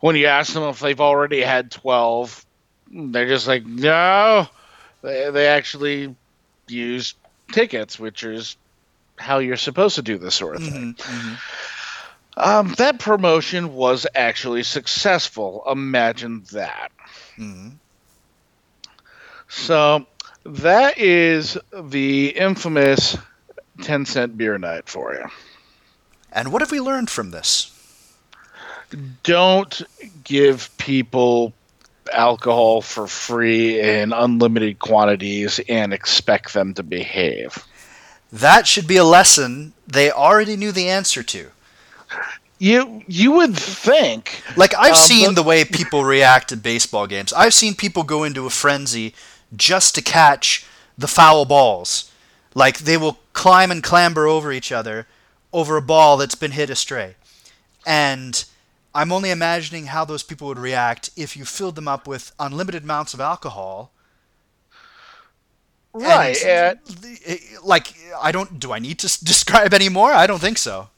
[0.00, 2.44] when you ask them if they've already had twelve,
[2.90, 4.48] they're just like, no.
[5.02, 6.14] They they actually
[6.68, 7.14] use
[7.52, 8.56] tickets, which is
[9.16, 10.94] how you're supposed to do this sort of thing.
[10.94, 11.34] Mm-hmm,
[12.38, 15.62] Um, that promotion was actually successful.
[15.70, 16.92] Imagine that.
[17.38, 17.68] mm-hmm.
[19.56, 20.06] So
[20.44, 23.16] that is the infamous
[23.82, 25.24] 10 cent beer night for you.
[26.30, 27.72] And what have we learned from this?
[29.22, 29.82] Don't
[30.24, 31.52] give people
[32.12, 37.64] alcohol for free in unlimited quantities and expect them to behave.
[38.32, 41.48] That should be a lesson they already knew the answer to.
[42.58, 47.06] You you would think Like I've Um, seen but- the way people react to baseball
[47.06, 47.32] games.
[47.32, 49.14] I've seen people go into a frenzy
[49.54, 50.66] just to catch
[50.96, 52.10] the foul balls.
[52.54, 55.06] Like they will climb and clamber over each other
[55.52, 57.16] over a ball that's been hit astray.
[57.86, 58.44] And
[58.94, 62.82] I'm only imagining how those people would react if you filled them up with unlimited
[62.84, 63.92] amounts of alcohol.
[65.92, 66.36] right.
[66.44, 70.12] And, and- eh, like I don't do I need to describe any more?
[70.12, 70.88] I don't think so.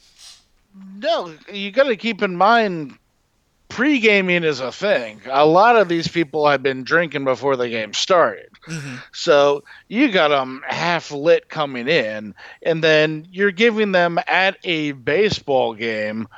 [0.97, 2.99] No, you got to keep in mind
[3.69, 5.21] pre-gaming is a thing.
[5.31, 8.49] A lot of these people have been drinking before the game started.
[9.13, 14.93] So you got them half lit coming in, and then you're giving them at a
[14.93, 16.29] baseball game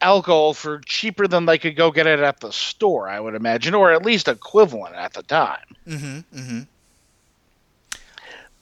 [0.00, 3.74] alcohol for cheaper than they could go get it at the store, I would imagine,
[3.74, 5.64] or at least equivalent at the time.
[5.86, 6.38] Mm-hmm.
[6.38, 6.60] Mm-hmm.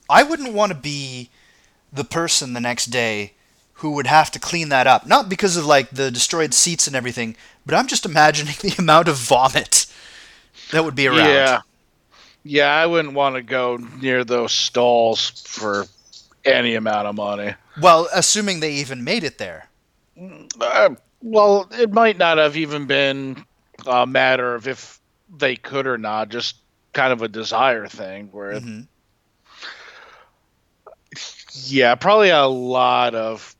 [0.08, 1.30] I wouldn't want to be
[1.92, 3.32] the person the next day
[3.82, 5.08] who would have to clean that up.
[5.08, 9.08] Not because of like the destroyed seats and everything, but I'm just imagining the amount
[9.08, 9.86] of vomit
[10.70, 11.28] that would be around.
[11.28, 11.60] Yeah.
[12.44, 15.86] Yeah, I wouldn't want to go near those stalls for
[16.44, 17.54] any amount of money.
[17.80, 19.68] Well, assuming they even made it there.
[20.60, 23.44] Uh, well, it might not have even been
[23.86, 25.00] a matter of if
[25.36, 26.56] they could or not, just
[26.92, 28.28] kind of a desire thing.
[28.32, 28.86] Where, Mhm.
[31.66, 33.54] yeah, probably a lot of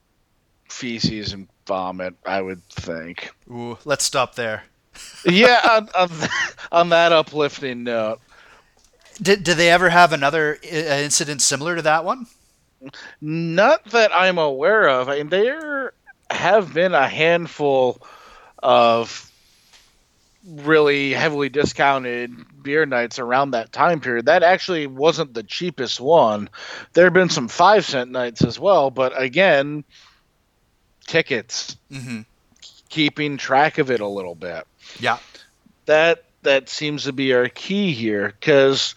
[0.72, 3.30] feces and vomit, I would think.
[3.50, 4.64] Ooh, let's stop there.
[5.24, 6.10] yeah, on, on,
[6.70, 8.20] on that uplifting note,
[9.20, 12.26] Did, did they ever have another uh, incident similar to that one?
[13.20, 15.08] not that I'm aware of.
[15.08, 15.92] I mean, there
[16.30, 18.02] have been a handful
[18.60, 19.30] of
[20.44, 24.26] really heavily discounted beer nights around that time period.
[24.26, 26.48] That actually wasn't the cheapest one.
[26.94, 29.84] There have been some five cent nights as well, but again,
[31.12, 32.20] tickets, Mm-hmm.
[32.88, 34.66] keeping track of it a little bit.
[34.98, 35.18] Yeah.
[35.86, 38.94] That that seems to be our key here because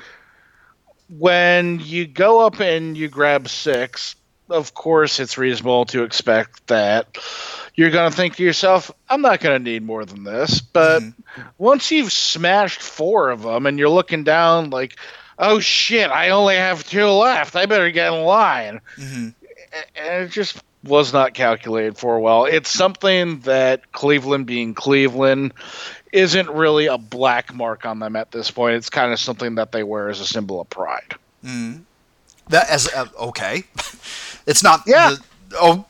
[1.18, 4.16] when you go up and you grab six,
[4.50, 7.18] of course it's reasonable to expect that
[7.76, 10.62] you're going to think to yourself, I'm not going to need more than this.
[10.62, 11.04] But
[11.58, 14.98] once you've smashed four of them and you're looking down like,
[15.38, 17.56] oh shit, I only have two left.
[17.56, 18.80] I better get in line.
[18.98, 19.30] Mm-hmm.
[19.98, 22.46] And it just was not calculated for well.
[22.46, 25.54] It's something that Cleveland being Cleveland
[26.12, 28.76] isn't really a black mark on them at this point.
[28.76, 31.16] It's kind of something that they wear as a symbol of pride.
[31.44, 31.82] Mm.
[32.50, 33.64] That as uh, okay,
[34.46, 34.84] it's not.
[34.86, 35.16] Yeah.
[35.50, 35.86] The, oh,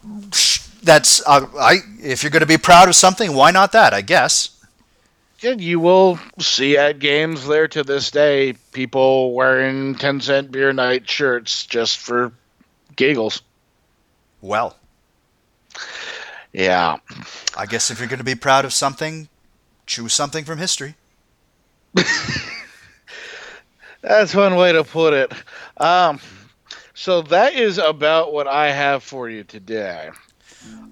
[0.83, 1.77] that's uh, I.
[2.01, 3.93] If you're going to be proud of something, why not that?
[3.93, 4.51] I guess.
[5.43, 10.73] And you will see at games there to this day people wearing 10 cent beer
[10.73, 12.31] night shirts just for
[12.95, 13.43] giggles.
[14.41, 14.75] Well,
[16.53, 16.97] Yeah.
[17.57, 19.27] I guess if you're going to be proud of something,
[19.85, 20.95] choose something from history.
[24.01, 25.33] That's one way to put it.
[25.77, 26.19] Um,
[26.93, 30.09] so that is about what I have for you today.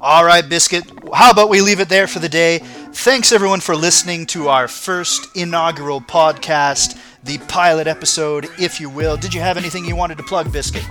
[0.02, 0.84] All right, Biscuit.
[1.14, 2.60] How about we leave it there for the day?
[2.60, 9.16] Thanks everyone for listening to our first inaugural podcast, the pilot episode, if you will.
[9.18, 10.84] Did you have anything you wanted to plug, Biscuit?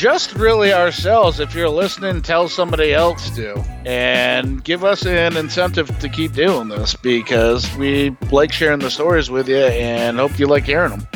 [0.00, 1.40] Just really ourselves.
[1.40, 6.68] If you're listening, tell somebody else to, and give us an incentive to keep doing
[6.68, 11.06] this because we like sharing the stories with you and hope you like hearing them.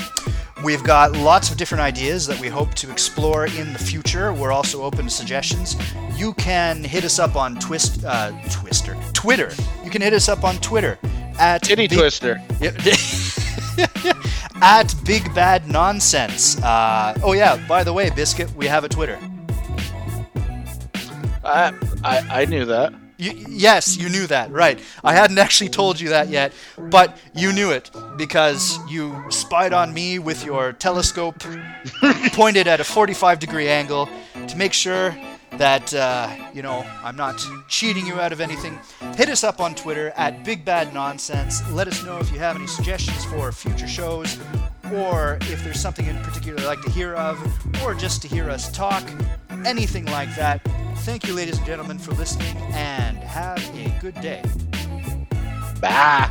[0.63, 4.35] We've got lots of different ideas that we hope to explore in the future.
[4.35, 5.77] We're also open to suggestions.
[6.15, 9.51] You can hit us up on Twist, uh, Twister, Twitter.
[9.83, 10.99] You can hit us up on Twitter
[11.39, 12.39] at Titty twister.
[14.63, 16.63] At Big Bad Nonsense.
[16.63, 19.19] Uh, oh yeah, by the way, Biscuit, we have a Twitter.
[21.45, 21.73] I,
[22.03, 22.95] I I knew that.
[23.17, 24.79] You, yes, you knew that, right?
[25.05, 29.95] I hadn't actually told you that yet, but you knew it because you spied on
[29.95, 31.37] me with your telescope
[32.33, 34.09] pointed at a 45 degree angle
[34.49, 35.17] to make sure
[35.59, 38.79] that uh, you know I'm not cheating you out of anything,
[39.17, 41.69] hit us up on Twitter at Big Bad Nonsense.
[41.71, 44.39] Let us know if you have any suggestions for future shows,
[44.93, 47.39] or if there's something in particular you'd like to hear of,
[47.83, 49.03] or just to hear us talk,
[49.65, 50.61] anything like that.
[50.99, 54.43] Thank you, ladies and gentlemen, for listening, and have a good day.
[55.81, 56.31] Bye.